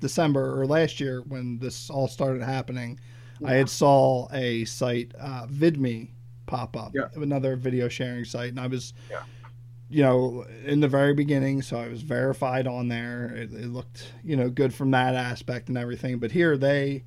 [0.00, 2.98] December or last year when this all started happening,
[3.44, 6.10] I had saw a site, uh, VidMe,
[6.46, 7.08] pop up, Yeah.
[7.16, 9.22] another video sharing site, and I was, Yeah.
[9.88, 13.26] you know, in the very beginning, so I was verified on there.
[13.34, 16.18] It, it looked, you know, good from that aspect and everything.
[16.18, 17.04] But here they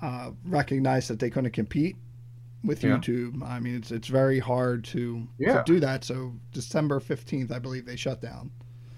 [0.00, 1.96] uh, recognized that they couldn't compete
[2.64, 2.96] with Yeah.
[2.98, 3.42] YouTube.
[3.42, 5.62] I mean, it's it's very hard to, Yeah.
[5.62, 6.04] to do that.
[6.04, 8.50] So December fifteenth, I believe they shut down.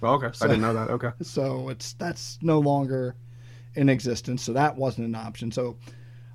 [0.02, 0.90] Well, okay, So- I didn't know that.
[0.90, 1.10] Okay.
[1.22, 3.16] So it's that's no longer
[3.74, 4.42] in existence.
[4.42, 5.50] So that wasn't an option.
[5.52, 5.76] So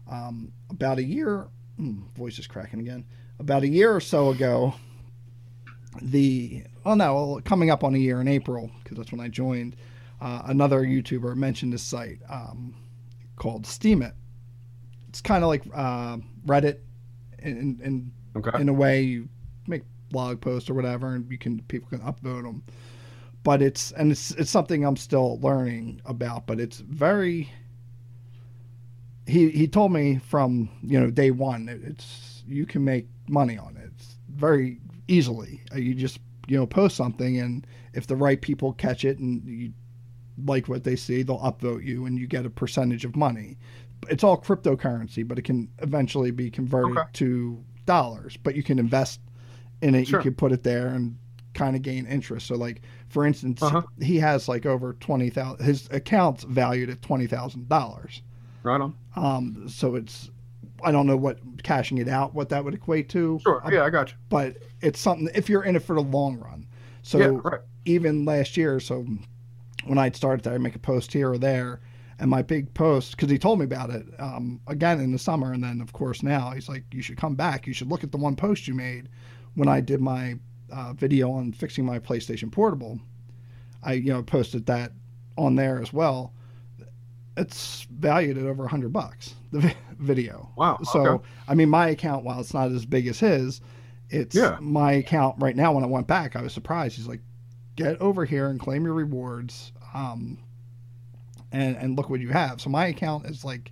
[0.09, 3.05] um, about a year, hmm, voice is cracking again.
[3.39, 4.73] About a year or so ago,
[6.01, 9.27] the oh no, well, coming up on a year in April because that's when I
[9.27, 9.75] joined.
[10.21, 12.73] Uh, another YouTuber mentioned this site um,
[13.35, 14.13] called Steemit.
[15.09, 16.79] It's kind of like uh, Reddit
[17.39, 18.59] in, in Okay.
[18.59, 19.29] in a way you
[19.65, 22.61] make blog posts or whatever and you can people can upvote them
[23.45, 27.49] but it's and it's it's something i'm still learning about but it's very
[29.27, 33.57] he he told me from you know day one it, it's you can make money
[33.57, 33.89] on it.
[33.95, 35.61] It's very easily.
[35.73, 39.43] Uh, you just you know post something and if the right people catch it and
[39.47, 39.73] you
[40.45, 43.57] like what they see they'll upvote you and you get a percentage of money.
[44.09, 47.09] It's all cryptocurrency but it can eventually be converted Okay.
[47.13, 49.19] to dollars but you can invest
[49.81, 50.07] in it.
[50.07, 50.19] Sure.
[50.19, 51.17] you can put it there and
[51.55, 52.45] kind of gain interest.
[52.45, 53.81] So like for instance Uh-huh.
[54.01, 58.21] he has like over 20000 his account's valued at $20000
[58.63, 58.95] Right on.
[59.15, 60.29] um so it's
[60.83, 63.61] i don't know what cashing it out what that would equate to Sure.
[63.71, 64.15] Yeah, I got you.
[64.29, 66.67] but it's something if you're in it for the long run
[67.03, 67.61] so yeah, right.
[67.85, 69.05] even last year, so
[69.85, 71.81] when I'd started there, I'd make a post here or there.
[72.17, 75.53] And my big post, because he told me about it um, again in the summer.
[75.53, 77.67] And then, of course, now he's like, you should come back.
[77.67, 79.09] You should look at the one post you made
[79.53, 80.39] when I did my
[80.71, 82.99] uh, video on fixing my PlayStation Portable.
[83.83, 84.91] I, you know, posted that
[85.37, 86.33] on there as well.
[87.37, 90.49] It's valued at over a hundred bucks, the video.
[90.55, 90.79] Wow.
[90.83, 91.25] So, okay.
[91.49, 93.59] I mean, my account, while it's not as big as his,
[94.09, 94.57] it's Yeah.
[94.61, 95.73] my account right now.
[95.73, 96.95] When I went back, I was surprised.
[96.95, 97.21] He's like,
[97.75, 99.71] get over here and claim your rewards.
[99.93, 100.37] um,
[101.51, 102.59] and and look what you have.
[102.59, 103.71] So my account is like,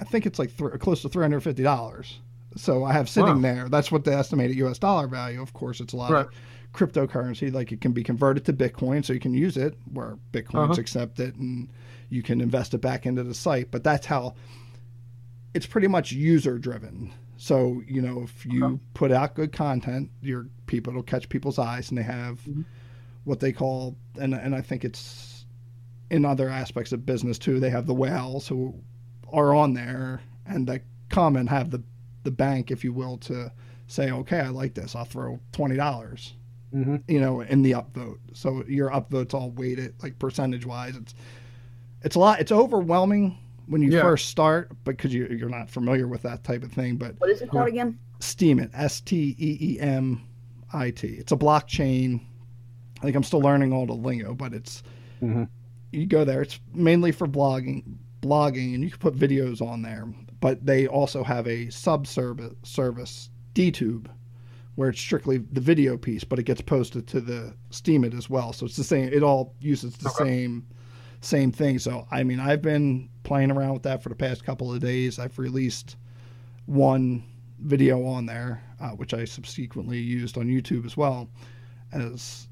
[0.00, 2.20] I think it's like th- close to three hundred fifty dollars.
[2.56, 3.40] So I have sitting Wow.
[3.54, 3.68] there.
[3.68, 4.78] That's what the estimated U.S.
[4.78, 5.40] dollar value.
[5.42, 6.26] Of course, it's a lot Right.
[6.26, 6.32] of
[6.72, 7.52] cryptocurrency.
[7.52, 10.80] Like it can be converted to Bitcoin, so you can use it where Bitcoins Uh-huh.
[10.80, 11.68] accept it, and
[12.08, 13.70] you can invest it back into the site.
[13.70, 14.34] But that's how
[15.54, 17.12] it's pretty much user driven.
[17.36, 18.80] So you know, if you Okay.
[18.94, 22.64] put out good content, your people it'll catch people's eyes, and they have Mhm.
[23.24, 25.44] what they call, and and I think it's
[26.10, 27.58] in other aspects of business too.
[27.60, 28.74] They have the whales who
[29.32, 31.82] are on there and that come and have the
[32.26, 33.50] the bank, if you will, to
[33.86, 34.94] say, okay, I like this.
[34.94, 36.34] I'll throw twenty dollars
[36.74, 36.96] Mm-hmm.
[37.08, 38.18] you know, in the upvote.
[38.34, 40.96] So your upvote's all weighted like percentage wise.
[40.96, 41.14] It's
[42.02, 42.40] it's a lot.
[42.40, 44.02] It's overwhelming when you Yeah.
[44.02, 46.96] first start because you you're not familiar with that type of thing.
[46.96, 47.98] But What is it called again?
[48.18, 50.20] Steemit, S T E E M
[50.72, 51.06] I T.
[51.06, 52.20] It's a blockchain.
[52.98, 54.82] I think I'm still learning all the lingo, but it's
[55.22, 55.48] Mhm.
[55.92, 56.42] you go there.
[56.42, 57.84] It's mainly for blogging,
[58.22, 60.06] blogging, and you can put videos on there.
[60.40, 64.06] But they also have a sub service DTube,
[64.74, 68.52] where it's strictly the video piece, but it gets posted to the Steemit as well.
[68.52, 69.08] So it's the same.
[69.12, 70.24] It all uses the Okay.
[70.24, 70.66] same
[71.22, 71.78] same thing.
[71.78, 75.18] So I mean, I've been playing around with that for the past couple of days.
[75.18, 75.96] I've released
[76.66, 77.24] one
[77.60, 81.30] video on there, uh, which I subsequently used on YouTube as well,
[81.92, 82.46] as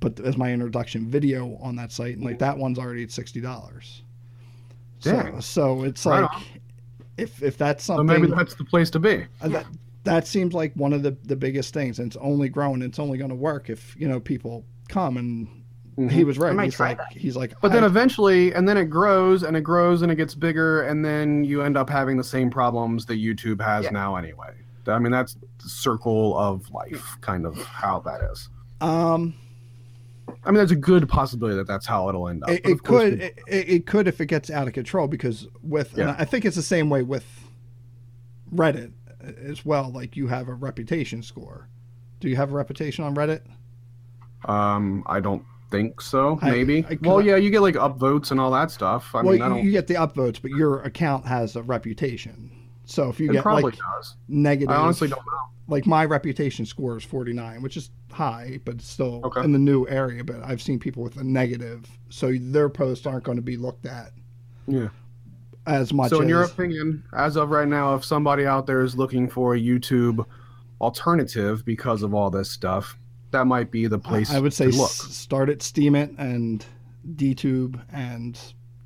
[0.00, 3.40] but as my introduction video on that site, and like that one's already at sixty
[3.40, 4.02] dollars.
[4.98, 6.42] So, so it's Right like on.
[7.16, 9.26] If if that's So something maybe that's the place to be.
[9.40, 9.66] uh, that
[10.04, 12.82] that seems like one of the the biggest things, and it's only growing.
[12.82, 15.48] It's only going to work if you know people come and.
[16.10, 16.58] He was right.
[16.58, 17.12] He's like, that.
[17.12, 17.58] he's like, Mm-hmm.
[17.60, 21.04] But then eventually, and then it grows and it grows and it gets bigger, and
[21.04, 23.90] then you end up having the same problems that YouTube has Yeah.
[23.90, 24.54] now anyway.
[24.86, 28.48] I mean, that's the circle of life, kind of how that is.
[28.80, 29.34] um,
[30.44, 32.50] I mean, there's a good possibility that that's how it'll end up.
[32.50, 36.08] It, it could it, it could if it gets out of control because with and
[36.08, 36.16] Yeah.
[36.18, 37.24] I think it's the same way with
[38.52, 39.90] Reddit as well.
[39.90, 41.68] Like you have a reputation score.
[42.20, 43.42] Do you have a reputation on Reddit?
[44.44, 46.38] Um, I don't think so.
[46.42, 46.84] Maybe.
[46.88, 49.14] I- well, yeah, you get like upvotes and all that stuff.
[49.14, 49.64] I well, mean, I don't.
[49.64, 52.50] you get the upvotes, but your account has a reputation.
[52.84, 54.16] So if you it get probably like does.
[54.28, 55.38] negative, I honestly don't know.
[55.68, 59.42] like my reputation score is 49 which is high but still Okay.
[59.42, 63.24] in the new area but i've seen people with a negative so their posts aren't
[63.24, 64.10] going to be looked at
[64.66, 64.88] Yeah.
[65.66, 68.82] as much So, in as your opinion, as of right now, if somebody out there
[68.82, 70.26] is looking for a YouTube
[70.80, 72.98] alternative because of all this stuff,
[73.30, 74.90] that might be the place i would say to look.
[74.90, 76.66] s- start at Steemit and
[77.16, 78.38] dtube and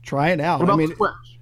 [0.02, 1.35] try it out What about i mean Twitch?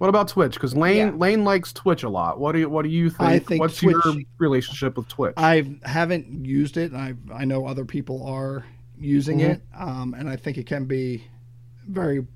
[0.00, 0.54] What about Twitch?
[0.54, 1.10] Because Layne Yeah.
[1.14, 2.40] Layne likes Twitch a lot.
[2.40, 3.20] What do you What do you think?
[3.20, 4.00] I think What's your
[4.38, 5.34] relationship with Twitch?
[5.36, 8.64] i haven't used it i i know other people are
[8.98, 9.50] using Mhm.
[9.50, 11.24] it um, and i think it can be
[11.86, 12.26] very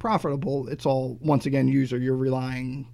[0.00, 2.88] profitable it's all once again user you're relying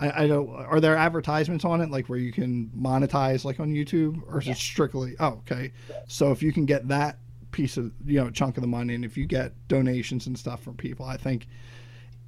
[0.00, 0.48] I, I don't.
[0.48, 4.46] Are there advertisements on it, like where you can monetize, like on YouTube, or is
[4.46, 5.16] it strictly?
[5.18, 5.72] Oh, okay.
[6.06, 7.18] So if you can get that
[7.50, 10.62] piece of you know chunk of the money, and if you get donations and stuff
[10.62, 11.48] from people, I think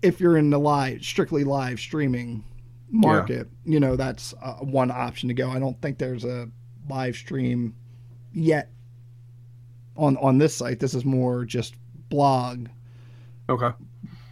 [0.03, 2.45] if you're in the live, strictly live streaming
[2.91, 5.51] market, you know that's uh, one option to go.
[5.51, 6.49] I don't think there's a
[6.89, 7.75] live stream
[8.33, 8.71] yet
[9.97, 10.81] on on this site.
[10.81, 11.75] This is more just
[12.09, 12.69] blog
[13.49, 13.71] okay.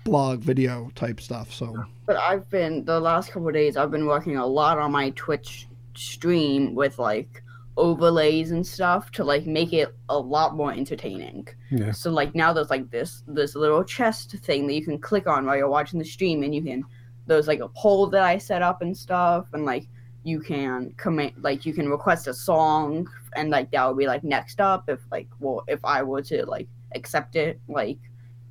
[0.04, 1.52] blog video type stuff.
[1.52, 3.76] So But I've been the last couple of days.
[3.76, 7.42] I've been working a lot on my Twitch stream with like
[7.78, 11.48] overlays and stuff to like make it a lot more entertaining.
[11.70, 11.92] Yeah.
[11.92, 15.46] So like now there's like this this little chest thing that you can click on
[15.46, 16.84] while you're watching the stream, and you can
[17.26, 19.86] there's like a poll that I set up and stuff, and like
[20.24, 24.24] you can command like you can request a song, and like that would be like
[24.24, 27.98] next up if like well if I were to like accept it like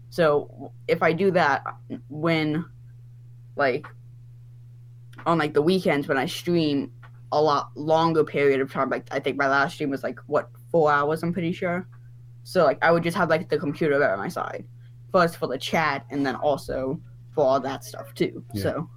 [0.10, 1.64] so if I do that
[2.10, 2.64] when
[3.56, 3.88] like
[5.26, 6.92] on like the weekends when I stream
[7.32, 8.90] a lot longer period of time.
[8.90, 11.24] Like I think my last stream was like what four hours.
[11.24, 11.88] I'm pretty sure.
[12.44, 14.66] So like I would just have like the computer by my side,
[15.12, 17.00] first for the chat, and then also
[17.34, 18.44] for all that stuff too.
[18.54, 18.64] Yeah.
[18.64, 18.90] So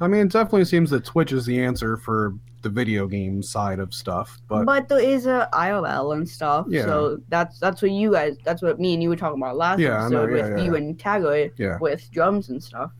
[0.00, 3.78] I mean, it definitely seems that Twitch is the answer for the video game side
[3.78, 4.38] of stuff.
[4.48, 6.66] But, but, there is a IRL and stuff.
[6.68, 6.84] Yeah.
[6.84, 8.36] So that's that's what you guys.
[8.44, 10.58] That's what me and you were talking about last Yeah, I know, episode yeah, with
[10.58, 11.78] yeah, you and yeah.
[11.80, 12.92] with drums and stuff.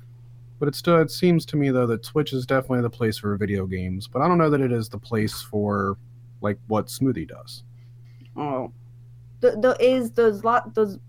[0.63, 3.37] But it still it seems to me though that Twitch is definitely the place for
[3.37, 4.07] video games.
[4.07, 5.99] But I don't know that it is the place for
[6.41, 7.65] like what Smoothie does.
[8.37, 8.73] Oh,
[9.41, 11.01] there, there is there's lot there's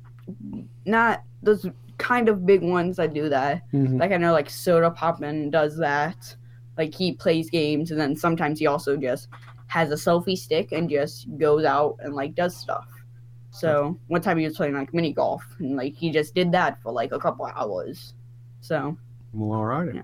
[0.86, 1.68] not there's
[2.00, 3.62] kind of big ones that do that.
[3.72, 4.00] Mm-hmm.
[4.00, 6.36] Like I know like Sodapoppin does that.
[6.76, 9.28] Like he plays games and then sometimes he also just
[9.68, 12.88] has a selfie stick and just goes out and like does stuff.
[13.52, 16.82] So one time he was playing like mini golf, and like he just did that
[16.82, 18.16] for like a couple hours.
[18.62, 18.98] So
[19.34, 19.96] Well, alrighty.
[19.96, 20.02] Yeah.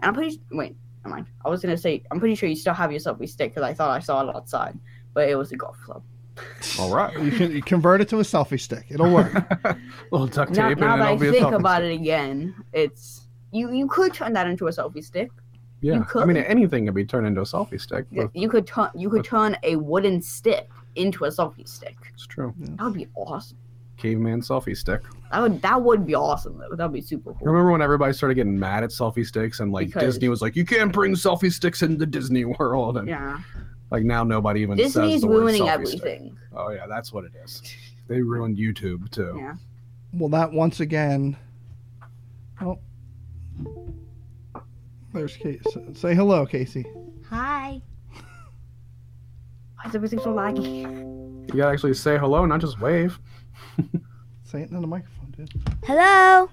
[0.00, 1.26] and I'm pretty wait, never mind.
[1.44, 3.74] I was gonna say I'm pretty sure you still have your selfie stick because I
[3.74, 4.78] thought I saw it outside,
[5.14, 6.02] but it was a golf club.
[6.78, 7.18] All right.
[7.20, 8.86] You can you convert it to a selfie stick.
[8.90, 9.32] It'll work.
[10.12, 11.90] little duct Now, tape now and that I it'll be a think about stick.
[11.92, 13.72] it again, it's you.
[13.72, 15.30] You could turn that into a selfie stick.
[15.80, 16.00] Yeah.
[16.00, 16.26] I could.
[16.28, 18.06] mean, anything can be turned into a selfie stick.
[18.10, 21.96] Yeah, But You could turn you could turn a wooden stick into a selfie stick.
[22.14, 22.54] it's true.
[22.58, 23.58] That would be awesome.
[23.98, 25.02] Caveman selfie stick.
[25.30, 26.56] That would that would be awesome.
[26.58, 26.74] though.
[26.74, 27.46] That would be super cool.
[27.46, 30.56] Remember when everybody started getting mad at selfie sticks and like Because- Disney was like,
[30.56, 33.38] you can't bring selfie sticks into Disney World, and Yeah,
[33.90, 36.00] like now nobody even says Disney's the word ruining selfie stick.
[36.04, 36.36] everything.
[36.56, 37.62] Oh yeah, that's what it is.
[38.06, 39.34] They ruined YouTube too.
[39.38, 39.54] Yeah.
[40.14, 41.36] well, that once again.
[42.60, 42.78] Oh,
[45.12, 45.60] there's Casey.
[45.94, 46.84] Say hello, Casey.
[47.28, 47.80] Hi.
[49.76, 50.82] Why is everything so laggy?
[51.48, 53.18] You gotta actually say hello, not just wave.
[54.44, 55.52] Say it in the microphone, dude.
[55.84, 56.48] Hello.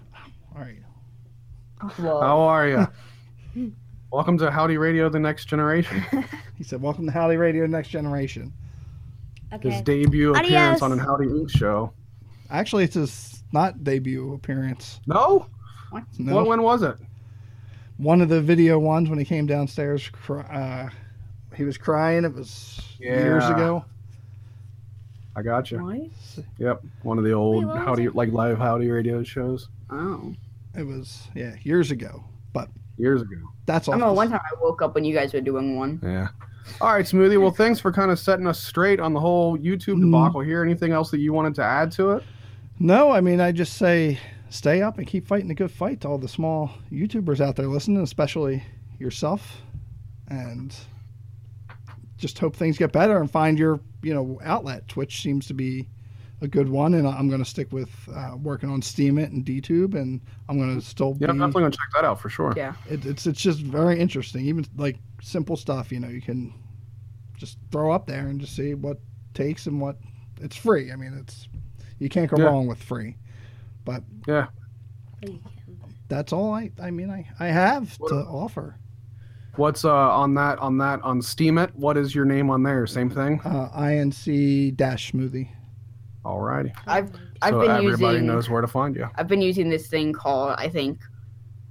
[0.56, 0.78] All right.
[1.99, 2.88] Well, How are you?
[4.12, 6.03] Welcome to Howdy Radio, the next generation.
[6.58, 8.53] He said, "Welcome to Howdy Radio Next Generation."
[9.53, 9.70] Okay.
[9.72, 11.49] His debut appearance on an Howdy Inc.
[11.49, 11.91] show.
[12.49, 14.99] Actually, it's his not debut appearance.
[15.08, 15.47] No?
[16.18, 16.47] No, What?
[16.47, 16.95] When was it?
[17.97, 20.10] one of the video ones when he came downstairs.
[20.10, 20.89] Cry, uh,
[21.56, 22.26] he was crying.
[22.26, 23.86] It was years ago.
[25.36, 25.84] I got you.
[25.84, 26.46] what?
[26.60, 28.16] Yep, one of the old Wait, what was Howdy, it?
[28.16, 30.34] like live Howdy Radio shows Oh,
[30.78, 32.24] It was yeah years ago.
[32.54, 33.36] But years ago.
[33.66, 33.94] that's all.
[33.94, 34.02] I all.
[34.16, 36.00] remember one time I woke up when you guys were doing one.
[36.04, 36.30] Yeah.
[36.82, 37.40] All right, Smoothie.
[37.40, 40.06] Well, thanks for kind of setting us straight on the whole YouTube Mm.
[40.12, 40.64] debacle here.
[40.64, 42.24] Anything else that you wanted to add to it?
[42.80, 44.18] No, I mean I just say
[44.50, 47.68] stay up and keep fighting a good fight to all the small YouTubers out there
[47.68, 48.64] listening, especially
[49.00, 49.62] yourself,
[50.30, 50.74] and
[52.18, 54.88] just hope things get better and find your you know outlet.
[54.88, 55.89] Twitch seems to be
[56.41, 59.95] a good one, and I'm going to stick with uh, working on Steemit and DTube,
[59.95, 62.53] and I'm going to still Yeah, I'm definitely gonna check that out for sure.
[62.56, 62.74] Yeah.
[62.89, 64.45] It, it's it's just very interesting.
[64.45, 66.53] Even like simple stuff, you know, you can
[67.38, 68.99] just throw up there and just see what
[69.34, 69.97] takes and what
[70.41, 70.91] it's free.
[70.91, 71.47] I mean, it's
[71.99, 72.45] you can't go Yeah.
[72.45, 73.16] wrong with free.
[73.86, 74.47] But Yeah.
[76.10, 78.76] that's all I I mean I I have What- to offer.
[79.58, 81.74] What's uh on that on that on Steemit?
[81.76, 82.86] What is your name on there?
[82.88, 83.39] Same thing.
[83.45, 85.49] Uh, INC dash smoothie.
[86.24, 86.74] Alrighty.
[86.88, 89.08] I've I've so been everybody using knows where to find you.
[89.16, 91.01] I've been using this thing called I think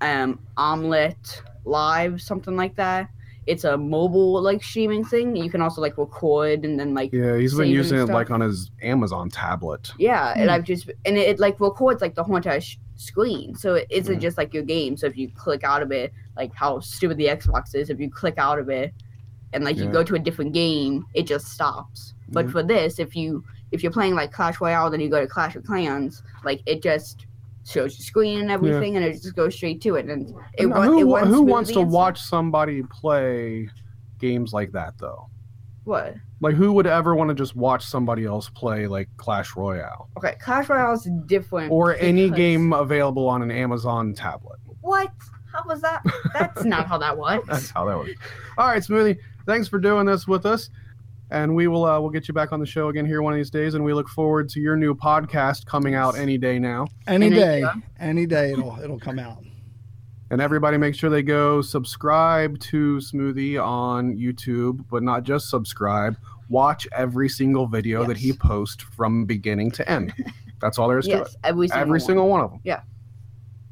[0.00, 3.08] um Omelet Live something like that.
[3.46, 5.36] It's a mobile like streaming thing.
[5.36, 8.40] You can also like record and then like Yeah, he's been using it like on
[8.40, 9.92] his Amazon tablet.
[9.98, 10.54] Yeah, and Hmm.
[10.54, 14.18] I've just and it, like records like the whole entire sh- screen, so it isn't
[14.18, 14.20] mm.
[14.20, 14.96] just like your game.
[14.96, 18.10] So if you click out of it, like how stupid the Xbox is, if you
[18.10, 18.92] click out of it,
[19.52, 22.14] and like you go to a different game, it just stops.
[22.28, 22.52] But Yeah.
[22.52, 25.56] for this, if you if you're playing like Clash Royale, then you go to Clash
[25.56, 27.26] of Clans, like it just
[27.66, 30.06] shows your screen and everything, and it just goes straight to it.
[30.08, 31.94] And it, Now, who it runs who wants to smoothly and stuff.
[31.94, 33.68] watch somebody play
[34.18, 35.28] games like that though?
[35.84, 36.14] what?
[36.44, 40.36] Like who would ever want to just watch somebody else play like Clash Royale Okay,
[40.40, 41.72] Clash Royale is different.
[41.72, 44.58] or any because- game available on an Amazon tablet?
[44.82, 45.10] What?
[45.52, 46.02] How was that?
[46.34, 47.48] That's not how that works.
[47.48, 48.12] That's how that works.
[48.58, 49.16] All right, Smoothie.
[49.46, 50.68] Thanks for doing this with us,
[51.30, 53.38] and we will uh, we'll get you back on the show again here one of
[53.38, 56.86] these days, and we look forward to your new podcast coming out any day now.
[57.06, 57.74] Any Any- day, yeah.
[57.98, 59.38] any day it'll it'll come out.
[60.30, 66.16] And everybody, make sure they go subscribe to Smoothie on YouTube, but not just subscribe.
[66.48, 70.12] Watch every single video that he posts from beginning to end.
[70.60, 71.18] That's all there is to it.
[71.18, 72.00] Yes, every single Every one.
[72.00, 72.60] single one of them,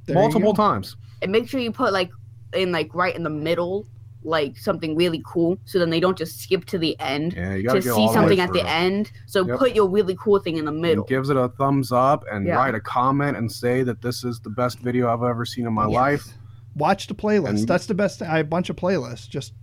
[0.07, 0.97] There multiple times.
[1.23, 2.11] and make sure you put like
[2.55, 3.87] in like right in the middle
[4.25, 7.69] like something really cool so then they don't just skip to the end Yeah, you
[7.71, 8.69] to see go all the something at the through.
[8.69, 9.59] end so Yep.
[9.59, 12.47] put your really cool thing in the And middle gives it a thumbs up and
[12.47, 12.55] Yeah.
[12.57, 15.73] write a comment and say that this is the best video I've ever seen in
[15.73, 15.95] my Yes.
[15.95, 16.29] life.
[16.77, 17.49] Watch the playlist.
[17.49, 18.29] And- That's the best thing.
[18.29, 19.29] I have a bunch of playlists.
[19.29, 19.55] Just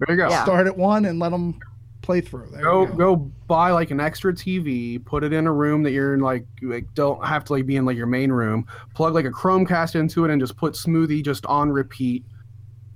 [0.00, 0.28] There you go.
[0.28, 0.42] Yeah.
[0.42, 1.58] start at one and let them
[2.04, 2.46] play through.
[2.50, 2.94] There Go you go.
[2.96, 3.16] go
[3.46, 6.86] buy like an extra TV, put it in a room that you're in like like
[6.94, 8.66] don't have to like be in like your main room.
[8.94, 12.24] Plug like a Chromecast into it and just put Smoothie just on repeat.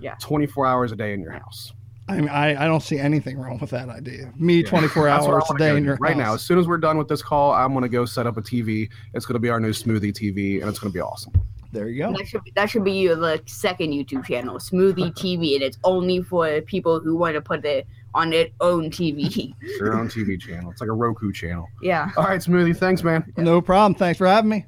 [0.01, 0.15] Yeah.
[0.21, 1.73] 24 hours a day in your house.
[2.11, 4.33] I mean, I, I don't see anything wrong with that idea.
[4.39, 4.69] Me, Yeah.
[4.71, 6.35] 24 That's what I hours a day in your right now.
[6.35, 8.89] As soon as we're done with this call, I'm gonna go set up a TV.
[9.15, 11.33] It's gonna be our new Smoothie TV, and it's gonna be awesome.
[11.71, 12.13] There you go.
[12.17, 15.77] that should be, that should be your like second youtube channel smoothie tv and it's
[15.85, 17.87] only for people who want to put it
[18.19, 20.73] on their own tv Your own TV channel.
[20.73, 21.69] It's like a Roku channel.
[21.81, 22.77] yeah All right, Smoothie.
[22.77, 23.33] Thanks, man.
[23.37, 23.95] No problem.
[23.95, 24.67] Thanks for having me.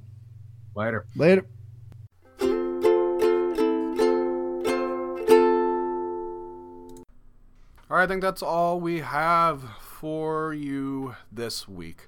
[0.77, 1.05] Later.
[1.17, 1.45] Later.
[7.91, 12.07] All right, I think that's all we have for you this week.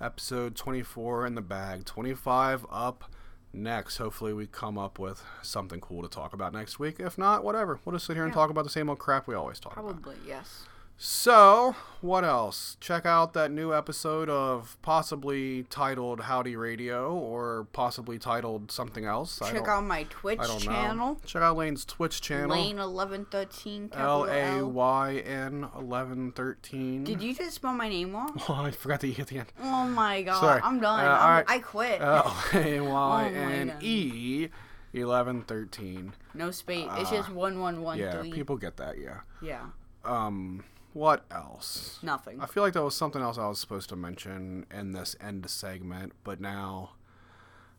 [0.00, 1.84] Episode 24 in the bag.
[1.84, 3.10] 25 up
[3.52, 3.96] next.
[3.96, 7.00] Hopefully, we come up with something cool to talk about next week.
[7.00, 7.80] If not, whatever.
[7.84, 10.00] We'll just sit here and talk about the same old crap we always talk about.
[10.00, 10.66] Probably yes.
[10.98, 12.78] So, what else?
[12.80, 19.38] Check out that new episode of possibly titled Howdy Radio or possibly titled something else.
[19.46, 20.96] Check out my Twitch I don't channel.
[21.14, 21.20] know.
[21.26, 22.48] Check out Layne's Twitch channel.
[22.56, 23.90] Lane eleven thirteen.
[23.92, 27.04] L A Y N eleven thirteen.
[27.04, 28.40] Did you just spell my name wrong?
[28.48, 29.52] Oh, I forgot the E at the end.
[29.62, 30.40] Oh my god!
[30.40, 30.60] Sorry.
[30.64, 31.00] I'm done.
[31.04, 31.44] Uh, I'm, alright.
[31.48, 32.00] I quit.
[32.00, 34.48] L A Y Oh N E
[34.94, 36.14] eleven thirteen.
[36.32, 36.88] no space.
[36.92, 38.32] it's just one one one Yeah, three.
[38.32, 38.98] people get that.
[38.98, 39.20] Yeah.
[39.42, 39.60] Yeah.
[40.06, 40.64] Um,
[40.96, 41.98] what else?
[42.02, 42.40] Nothing.
[42.40, 45.48] I feel like there was something else I was supposed to mention in this end
[45.50, 46.92] segment, but now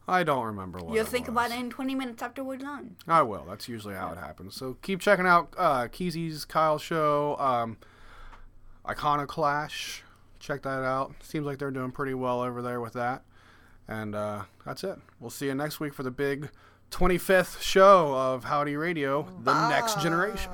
[0.08, 0.94] I don't remember what.
[0.94, 1.34] You'll think was.
[1.34, 2.96] about it in 20 minutes after we're done.
[3.08, 3.44] I will.
[3.50, 4.54] That's usually how it happens.
[4.56, 7.78] So keep checking out uh, Keezy's Kyle show, um,
[8.86, 10.02] Iconoclash.
[10.40, 11.16] Check that out.
[11.24, 13.24] Seems like they're doing pretty well over there with that.
[13.88, 15.00] And uh, that's it.
[15.20, 16.52] We'll see you next week for the big
[16.92, 20.52] 25th show of Howdy Radio, The Next Generation.